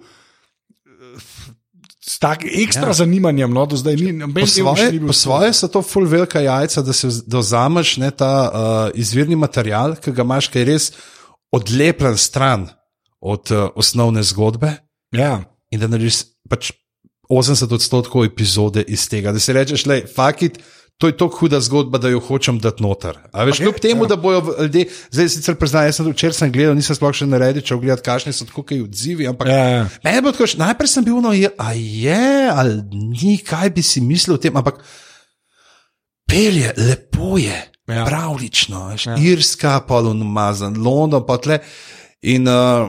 [2.03, 2.93] S takim ekstra ja.
[2.93, 6.93] zanimanjem, no, do zdaj ni noben svoje, po svoje so to full velika jajca, da
[6.93, 10.89] se dozameš ne, ta uh, izvirni material, ki ga imaš, ki je res
[11.55, 12.67] odlepljen stran
[13.23, 14.75] od uh, osnovne zgodbe.
[15.15, 15.43] Ja.
[15.73, 16.71] in da narediš pač
[17.31, 19.33] 80 odstotkov epizode iz tega.
[19.33, 20.59] Da si rečeš, le, fakit.
[21.03, 23.17] To je tako huda zgodba, da jo hočem dati noter.
[23.35, 24.07] A veš, Okay, kljub temu, ja.
[24.07, 27.59] da bojo ljudje, zdaj sicer priznam, jaz sem včeraj sem gledal, nisem sploh še naredil,
[27.59, 29.81] če ogledati, kakšni so tako kaj odzivi, ampak Ja, ja.
[30.05, 32.21] meni bo tako, najprej sem bil, no, je, a je,
[32.53, 32.77] ali
[33.11, 34.79] ni, kaj bi si mislil o tem, ampak
[36.29, 38.05] pelje, lepo je, Ja.
[38.07, 39.17] pravlično, veš, ja.
[39.19, 41.59] Irska, polunumazan, London, pa tle.
[42.23, 42.87] In uh,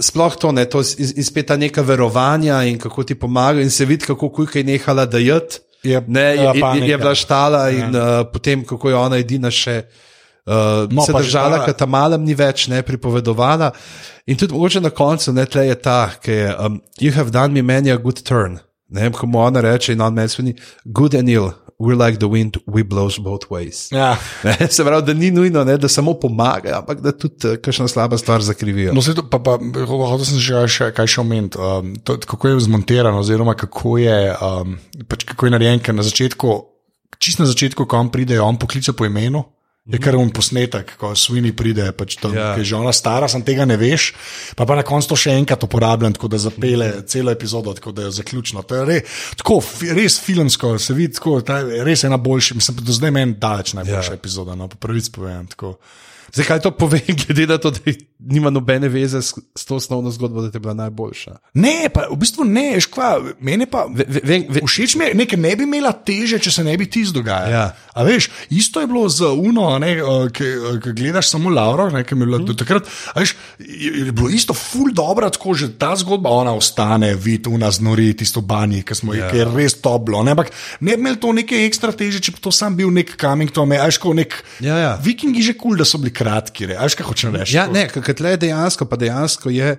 [0.00, 3.84] sploh to, ne, to in spet ta neka verovanja in kako ti pomaga, in se
[3.84, 5.65] vidi, kako kujka je nehala dajati.
[5.86, 9.50] Je, Ne, je, ja, je, je bila štala in uh, potem, kako je ona edina
[9.50, 9.76] še
[10.46, 13.70] uh, No, se držala, ta- ker tam malem ni več ne pripovedovala.
[14.26, 17.54] In tudi mogoče na koncu, ne, tle je ta, ki je, um, you have done
[17.54, 18.58] me many a good turn.
[18.88, 20.52] Ne vem, kako mu ona reče in on meni sveni,
[20.84, 23.92] good and ill, we're like the wind, we blows both ways.
[23.92, 24.16] Ja.
[24.44, 27.88] Ne, se pravi, da ni nujno, ne, da samo pomagajo, ampak da tudi uh, kakšna
[27.88, 28.94] slaba stvar zakrivijo.
[28.94, 31.60] No, to, pa, pa, hotel sem še, še kaj še omeniti.
[31.60, 36.06] Um, to, kako je zmontiran, oziroma kako je, um, pač kako je narejen, ker na
[36.06, 36.56] začetku,
[37.20, 39.44] čist na začetku, ko on pride, on pokliče po imenu.
[39.86, 42.40] Je kar un posnetek, ko svini pride, pač to, Ja.
[42.40, 42.54] ja.
[42.54, 44.08] ki je že ona stara, sem tega ne veš,
[44.58, 48.02] pa pa na koncu to še enkrat uporabljam, tako da zapele celo epizodo, tako da
[48.08, 48.62] je zaključno.
[48.66, 48.96] To je re,
[49.38, 49.60] tako,
[49.94, 53.76] res filmsko, se vidi, tako, ta je res ena boljša, mislim, do zdaj meni daleč
[53.78, 54.16] najboljša Ja.
[54.16, 54.18] ja.
[54.18, 55.46] epizoda, no, po pravici povem.
[55.46, 55.76] Tako.
[56.36, 57.80] Zdaj, kaj to pove, glede na to, da
[58.18, 61.36] nima nobene veze s, s to osnovno zgodbo, da je bila najboljša?
[61.54, 63.86] Ne, pa v bistvu ne, veš kva, meni pa.
[63.88, 66.84] Ve, ve, ve, Všeč mi je, nekaj ne bi imela teže, če se ne bi
[66.90, 67.48] ti zdogajal.
[67.52, 67.64] Ja.
[67.96, 69.70] A veš, isto je bilo z Uno,
[70.36, 72.84] ki gledaš samo Lauro, ki mi je bila do takrat.
[73.14, 77.48] a Veš, je, je bilo isto, ful dobro, tako že ta zgodba, ona ostane, vidi,
[77.48, 79.24] Una znori tisto banji, ki smo Ja.
[79.24, 80.20] jih, ki je res toplo.
[80.26, 83.14] Ne, ampak ne bi imel to neke ekstra teže, če bi to sam bil nek
[83.20, 84.36] coming to me, ajš, kot nek.
[84.60, 84.92] Ja, ja.
[85.00, 87.56] Vikingi že kul, cool, da so bili kratki, re, ajš, kaj hočem reči.
[87.56, 89.76] Ja, ne, ker tle je dejansko, pa dejansko je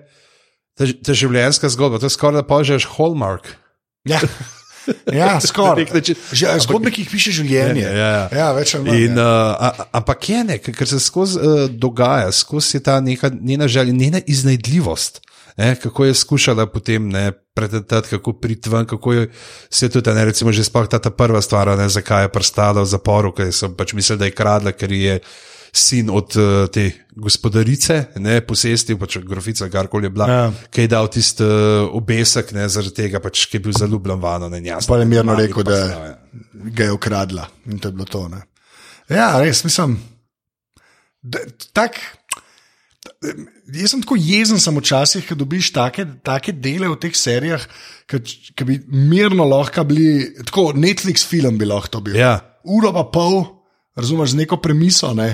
[0.78, 3.52] ta, ta življenjska zgodba, to je skoraj da požeš Hallmark.
[4.08, 4.22] Ja,
[5.20, 5.89] ja skoraj.
[6.64, 7.84] Zgodbe, ki jih piše življenje.
[7.84, 8.26] Ja, ja.
[8.39, 9.06] ja več ali manj.
[9.10, 9.32] In, ja.
[9.58, 13.95] uh, ampak je ne, ker se skozi uh, dogaja, skozi je ta neka njena želja,
[13.95, 15.24] njena iznajdljivost.
[15.58, 19.30] Ne, kako je skušala potem ne, pretentati, kako priti ven, kako je
[19.74, 22.91] se tudi, ne, recimo, že sploh ta, ta prva stvar, ne, zakaj je prstala v
[22.91, 25.18] zaporu, ker sem pač mislil, da je kradla, ker je
[25.80, 26.84] sin od uh, te
[27.15, 30.41] gospodarice, ne, posestil, pač grofica, karkoli je bila, Ja.
[30.69, 34.49] ki je dal tisti uh, obesek, ne, zaradi tega, pač, ki je bil zaljubljen vano.
[34.49, 36.15] Ne, jasno, Pa je mirno mami rekel, pa da znal, ja.
[36.73, 38.28] ga je ukradla in to je bilo to.
[38.28, 38.43] Ne?
[39.09, 39.97] Ja, res, mislim.
[41.23, 41.97] da- Tak,
[43.73, 47.63] jaz sem tako jezen sem včasih, ko dobiš take, take dele v teh serijah,
[48.07, 50.09] ki bi mirno lahko bili,
[50.43, 52.15] tako Netflix film bi lahko to bil.
[52.15, 52.38] Ja.
[52.63, 53.45] Uro pa pol,
[53.95, 55.13] razumeš, z neko premiso.
[55.13, 55.30] Ne?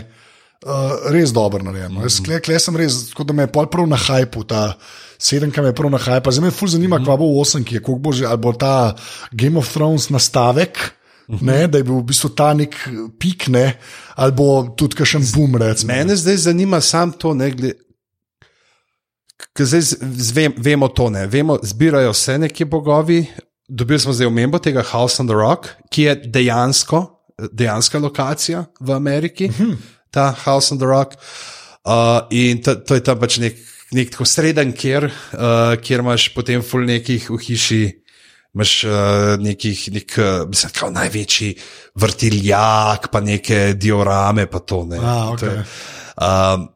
[0.63, 1.91] Uh, res dobro narejen.
[1.91, 2.25] Mm -hmm.
[2.25, 4.77] Klej kle sem res, tako da me je pol prav na hajpu, ta
[5.19, 6.31] sedemka me je prav na hajpu.
[6.31, 7.05] Zdaj me ful zanima, mm -hmm.
[7.05, 8.95] kva bo osem, ki je, koliko bo že, ali bo ta
[9.31, 10.93] Game of Thrones nastavek.
[11.27, 11.41] -hmm.
[11.41, 12.75] ne, da je bil v bistvu ta nek
[13.19, 13.77] pik, ne,
[14.15, 15.57] ali bo tudi kakšen boom.
[15.61, 15.93] Recimo.
[15.93, 17.73] Mene zdaj zanima samo to, ne glede.
[19.53, 19.97] Ker zdaj z-
[20.31, 21.27] zvem, vemo to, ne?
[21.27, 23.25] vemo, zbirajo se neki bogovi.
[23.67, 27.05] Dobili smo zdaj omembo tega House on the Rock, ki je dejansko,
[27.51, 29.75] dejanska lokacija v Ameriki, uh -huh.
[30.13, 31.17] Ta House on the Rock.
[31.83, 33.57] Uh, in to, to je tam pač nek,
[33.91, 37.81] nek tako sreden, kjer, uh, kjer imaš potem ful nekih v hiši.
[38.53, 38.93] Imáš uh,
[39.41, 41.49] nekih, nek, uh, mislim, kao največji
[41.97, 45.01] vrtiljak, pa neke diorame, pa to ne.
[45.01, 45.65] A, To je- okay.
[46.53, 46.67] Um,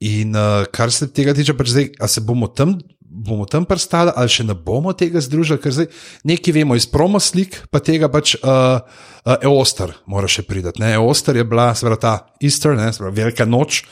[0.00, 2.76] in uh, kar se tega tiče, pač zdaj, a se bomo tam,
[3.14, 5.88] bomo tam prstali, ali še ne bomo tega združili, ker zdaj
[6.26, 10.74] nekaj vemo iz promo slik, pa tega pač uh, uh, Eoster mora še priti.
[10.90, 13.84] Eoster je bila, seveda ta Easter, ne, seveda velika noč.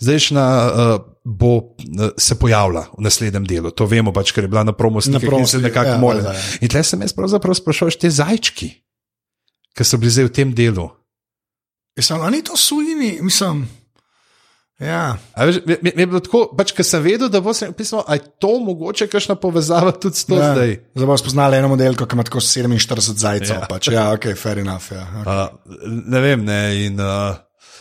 [0.00, 0.92] Zdajšnja uh,
[1.28, 5.02] bo uh, se pojavila v naslednjem delu, to vemo pač, ker je bila na promo
[5.04, 6.24] slikah promo in se nekako ja, mole.
[6.24, 6.46] ja, ja.
[6.64, 8.70] In tle sem jaz pravzaprav sprašal, te zajčki,
[9.76, 10.88] ki so bili zdaj v tem delu.
[12.00, 13.66] Jaz sem, a ni to sujini, mislim.
[14.80, 15.16] Ja.
[15.36, 18.00] A Veš, mi, mi je bilo tako, pač, ker sem vedel, da bo se pisalo,
[18.08, 20.54] ali je to mogoče kakšna povezava tudi s to ja.
[20.54, 20.72] zdaj.
[20.94, 23.56] Zdaj bomo spoznali eno modelko, ki ima tako 47 zajcev.
[23.60, 23.66] Ja.
[23.68, 23.90] Pač.
[23.92, 24.88] ja ok, fair enough.
[24.92, 25.04] Ja.
[25.20, 25.44] Okay.
[25.52, 26.60] Uh, ne vem, ne.
[26.86, 27.36] In, uh,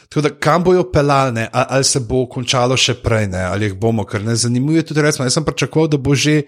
[0.09, 3.69] tako da, kam bojo pelali, ne, a- ali se bo končalo še prej, ne, ali
[3.69, 5.23] jih bomo, ker ne zanimuje tudi recimo.
[5.29, 6.41] Jaz sem pričakoval, da bo že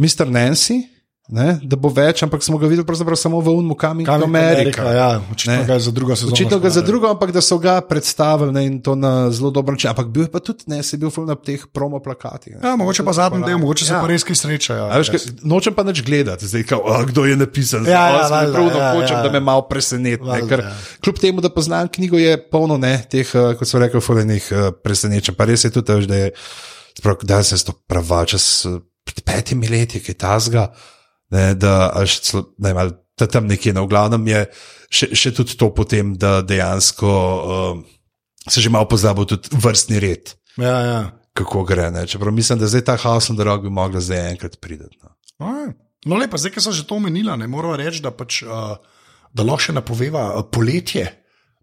[0.00, 0.24] Mr.
[0.24, 0.80] Nancy,
[1.28, 4.22] ne, da bo več, ampak smo ga videli pravzaprav samo v Unmu, kam in Kam
[4.24, 4.82] Amerika.
[4.84, 5.64] Ja, očitno Ne.
[5.64, 6.32] ga je za drugo sezono.
[6.32, 6.86] Očitno ga za speljali.
[6.88, 9.90] drugo, ampak da so ga predstavili ne, in to na zelo dober način.
[9.90, 12.52] Ampak bil je pa tudi, ne, se je bil ful na teh promo plakatih.
[12.54, 12.60] ne.
[12.62, 14.00] Ja, mogoče pa zadnji del, mogoče se Ja.
[14.00, 14.84] pa res kaj srečajo.
[14.84, 17.80] A Veš, kaj, nočem pa nič gledati, zdaj, kao, a, kdo je napisal.
[17.82, 19.22] Ja, ja, A, sem valjda, pravno ja, hočem, ja.
[19.22, 20.22] da me malo preseneti.
[20.22, 20.74] ne, Valjda, Ker ja.
[21.00, 24.50] kljub temu, da poznam knjigo, je polno ne, teh, eh, kot so rekli, fulejnih
[24.82, 25.34] presenečenj.
[25.34, 26.32] Pa res je tudi, da je,
[26.92, 28.80] sprav, da sem to praval, čez eh,
[29.22, 30.66] petimi leti, ki je tazga,
[31.32, 34.40] ne, da, celo- ne ali da tam nekje, no, v glavnem je
[34.92, 37.82] še, še tudi to potem, da dejansko uh,
[38.48, 40.34] se že malo pozabil tudi vrstni red.
[40.60, 41.00] Ja, ja.
[41.32, 42.04] Kako gre, ne?
[42.06, 44.84] čeprav mislim, da zdaj ta on the Rock bi mogla zdaj enkrat priti.
[45.00, 45.16] No.
[45.40, 45.72] A,
[46.02, 48.74] No, lepa, zdaj, ki sem že to omenila, ne moramo reči, da pač uh,
[49.30, 51.06] da lahko še napoveva poletje.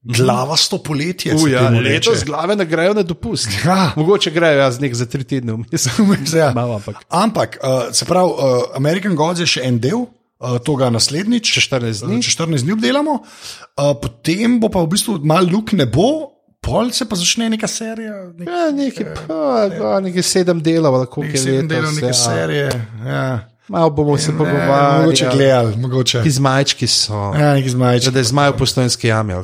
[0.03, 1.37] Glavasto poletje.
[1.37, 2.25] se Uja, temu letos reče.
[2.25, 3.49] glave ne grejo na dopust.
[3.65, 3.91] Ja.
[3.95, 5.87] Mogoče grejo jaz nek za tri tedne vmes.
[6.39, 6.51] Ja.
[6.55, 10.05] Malo, ampak Ampak, uh, se pravi, uh, American Gods je še en del,
[10.39, 11.53] uh, tega naslednjič.
[11.53, 12.21] Čez 14 dni.
[12.23, 16.31] Če 14 dni obdelamo, uh, potem bo pa v bistvu malo luk ne bo,
[16.63, 18.15] pol se pa začne neka serija.
[18.37, 22.11] Nek, ja, nekaj, pa, pa, nekaj sedem delov, ali koliko nek je sedem delov neke
[22.11, 22.19] ja.
[22.23, 22.69] serije.
[23.05, 23.27] Ja.
[23.69, 25.01] Malo bomo se pogovarjali.
[25.01, 26.23] mogoče gledali, mogoče.
[26.23, 27.33] Ki zmajčki so.
[27.39, 28.11] Ja, neki zmajči.
[28.11, 29.33] Da je zmaj v postojnski jami.
[29.33, 29.43] je.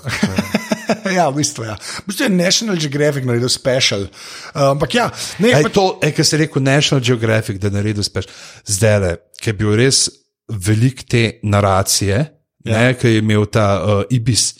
[1.17, 1.76] ja, v bistvu, ja.
[1.78, 4.01] V bistvu je National Geographic naredil special.
[4.01, 5.09] Uh, ampak ja,
[5.39, 8.30] ne, Ej, pač, to, ej, kar si rekel, National Geographic, da je naredil speš.
[8.65, 9.11] Zdaj le,
[9.41, 10.07] ki je bil res
[10.49, 12.17] velik te naracije,
[12.65, 12.73] ja.
[12.73, 14.55] ne, ki je imel ta uh, Ibis,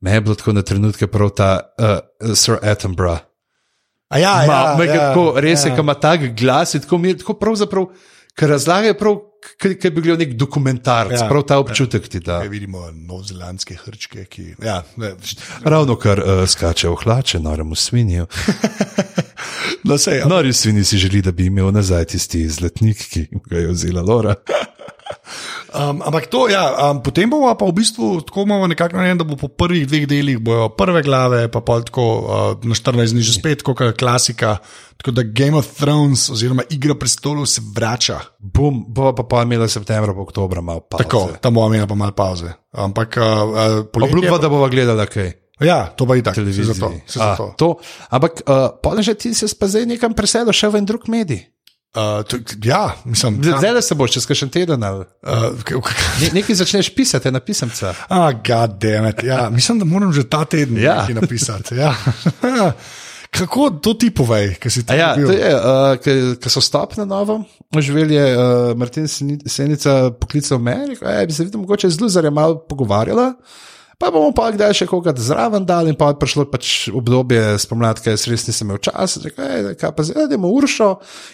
[0.00, 1.98] me je bilo tako na trenutke prav ta uh,
[2.34, 3.26] Sir Attenborough.
[4.10, 5.76] a ja, Ma, ja, me ga ja, tako, res je, ja.
[5.76, 7.90] ki ima tak glas, tako, mir, tako pravzaprav,
[8.38, 9.18] ker razlagajo prav,
[9.60, 12.42] ki bi bil nek dokumentarc, Ja, ja, prav ta občutek ti da.
[12.44, 14.54] Ja, vidimo novozelandske hrčke, ki.
[14.64, 15.14] Ja, ne,
[15.64, 18.26] Ravno kar uh, skače v hlače, noremu svinju.
[19.88, 23.72] no, sej, Nori svini si želi, da bi imel nazaj tisti zlatnik, ki ga je
[23.72, 24.36] vzela Lora.
[25.70, 29.24] Um, ampak to, ja, um, potem bomo pa v bistvu tako imamo nekako narejen, da
[29.24, 33.22] bo po prvih dveh delih bojo prve glave, pa pol tako uh, na 14 dni
[33.22, 34.58] že spet, kot je klasika.
[34.98, 38.18] Tako da Game of Thrones oziroma Igra prestolov se vrača.
[38.38, 40.98] Bum, bo pa pa imela septembra, pa oktobra malo pa.
[40.98, 42.50] Tako, tam bomo imeli pa malo pauze.
[42.74, 45.32] Ampak uh, uh, poletje Obljuba, da bova gledala kaj.
[45.60, 46.34] Ja, to pa je tako.
[46.34, 46.64] Televiziji.
[46.64, 47.54] Zato, se A, zato.
[47.56, 47.68] to.
[48.10, 51.46] Ampak, uh, pa že ti se pa zdaj nekam preselil, še v en drug medij.
[51.90, 54.82] Uh, to, ja, mislim, da Zdaj se boš, čez kakšen teden.
[54.82, 55.82] ali- Uh,
[56.20, 57.94] Ne, nekaj začneš pisati, na pisemca.
[58.08, 58.30] Ah,
[59.08, 59.22] it.
[59.22, 61.00] Ja, mislim, da moram že ta teden Ja.
[61.00, 61.74] nekaj napisati.
[61.74, 61.94] Ja.
[63.30, 65.26] Kako to ti povej, ki si ti A Ja, bil?
[65.26, 65.62] to je, uh,
[66.38, 67.44] ki so stop na novo,
[67.76, 68.42] živeli je uh,
[68.76, 73.34] Martin Seni- Senica poklical me, rekel, "Ej, bi se videl, mogoče z Luzarjem malo pogovarjala.
[74.00, 78.08] Pa bomo pa kdaj še koga zraven dali, in pa je prišlo pač obdobje spomladka,
[78.08, 80.88] jaz res nisem imel časa, rekel, "Ej, kaj pa zdaj, da imamo Uršo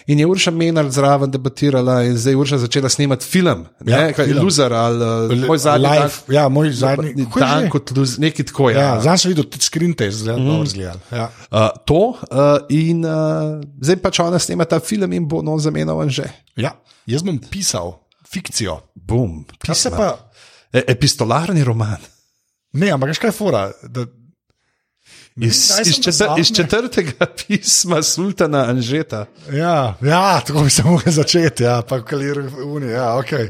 [0.05, 4.11] in je Urša Menar zraven debatirala in zdaj je Urša začela snemati film, Ja, ne,
[4.11, 4.43] kaj, film.
[4.43, 4.99] Luzar ali
[5.31, 8.69] uh, moj zadnji Live, ja, moj zadnji dan, Kako je dan kot Luzar, nekaj tako.
[8.69, 8.91] Ja, Ja.
[8.99, 10.47] Zdaj sem videl tudi screen test, zelo Mhm.
[10.49, 10.99] dobro zgledal.
[11.09, 11.25] Ja.
[11.49, 12.37] Uh, to uh,
[12.69, 16.27] in uh, zdaj pač ona snema ta film in bo no zamenjal že.
[16.57, 17.95] ja, jaz bom pisal
[18.25, 18.81] fikcijo.
[18.93, 20.19] Bum, Kaj se pa,
[20.67, 21.97] E, epistolarni roman.
[22.73, 23.71] Ne, ampak kaj je fora?
[23.83, 24.05] Da,
[25.37, 29.25] Iz, iz, četr, iz četrtega pisma sultana Anžeta.
[29.53, 32.91] ja, ja, tako bi se lahko začeti, ja, pa kalir unije.
[32.91, 33.49] Ja, okay.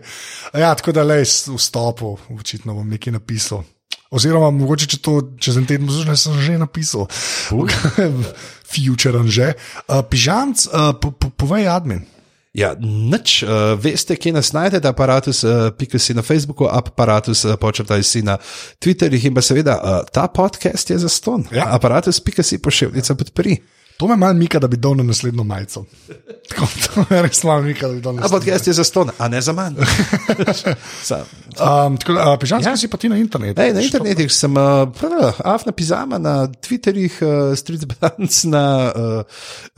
[0.54, 1.22] ja, tako da le
[1.58, 3.64] vstopil, očitno bom nekaj napisal.
[4.12, 7.08] Oziroma, mogoče če to čez en teden poslušam, sem že napisal.
[8.72, 9.54] Future že.
[9.88, 12.04] Uh, Pižamc, uh, po, po, povej admin.
[12.54, 17.58] Ja, nič, uh, veste, kje nas najdete, aparatus, uh, pika si na Facebooku, aparatus, uh,
[17.60, 18.38] počrtaj si na
[18.82, 21.46] Twitterjih in pa seveda uh, ta podcast je za ston.
[21.54, 21.68] Ja.
[21.76, 23.60] Aparatus, pika si pošiljnica podpri.
[23.98, 25.86] To me malo mika, da bi dal na naslednjo majico.
[26.50, 28.40] Tako, to me res malo mika, da bi dal na A naslednjo.
[28.40, 29.76] podcast je za ston, a ne za manj.
[31.58, 32.78] Um, tako, Pižamc, ja.
[32.78, 33.62] si pa ti na internetu.
[33.62, 34.86] Ej, na internetu sem, uh,
[35.42, 39.26] afna pizama, na Twitterjih, uh, Street Balance, na uh,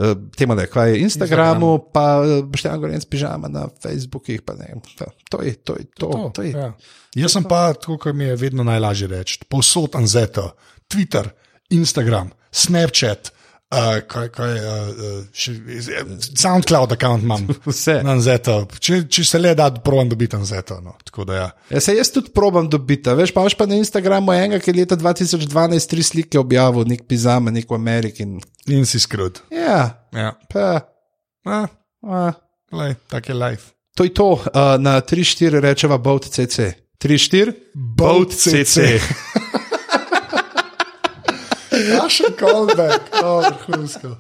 [0.04, 1.94] uh, temu, da je Instagramu, Instagram.
[1.94, 4.42] pa uh, Boštjan Gorenc pižama na Facebookih.
[4.42, 5.80] pa ne vem, pa To je to.
[5.80, 6.52] Je, to, to, to je.
[6.52, 6.74] Ja.
[7.16, 10.52] Jaz sem pa, tako kot mi je vedno najlažje reči, povsod Anzeta,
[10.92, 11.32] Twitter,
[11.70, 13.39] Instagram, Snapchat.
[13.70, 15.52] Uh, kaj, kaj, uh, še,
[16.34, 18.00] SoundCloud račun imam, Vse.
[18.02, 18.56] Anzeta.
[18.82, 20.80] Če, če se le da, provam dobiti Anzeta.
[20.82, 20.96] No.
[21.20, 21.50] Da ja.
[21.70, 23.06] Ja, se jaz tudi probam dobiti.
[23.10, 26.88] a Veš, pa imaš pa na Instagramu enega, ki je leta 2012 tri slike objavil,
[26.90, 28.26] nek pizama, nek v Ameriki.
[28.26, 29.44] in- In si skrut.
[29.54, 30.34] Ja, Ja.
[30.50, 30.82] pa.
[31.46, 31.70] Ah,
[32.02, 32.34] A,
[32.72, 33.70] lej, tak je life.
[33.96, 36.74] to je to, uh, na 3-4 rečeva Boat CC.
[36.98, 37.54] 3-4?
[37.76, 38.98] Boat CC.
[41.80, 44.16] Ja, še callback, oh, vrhunsko.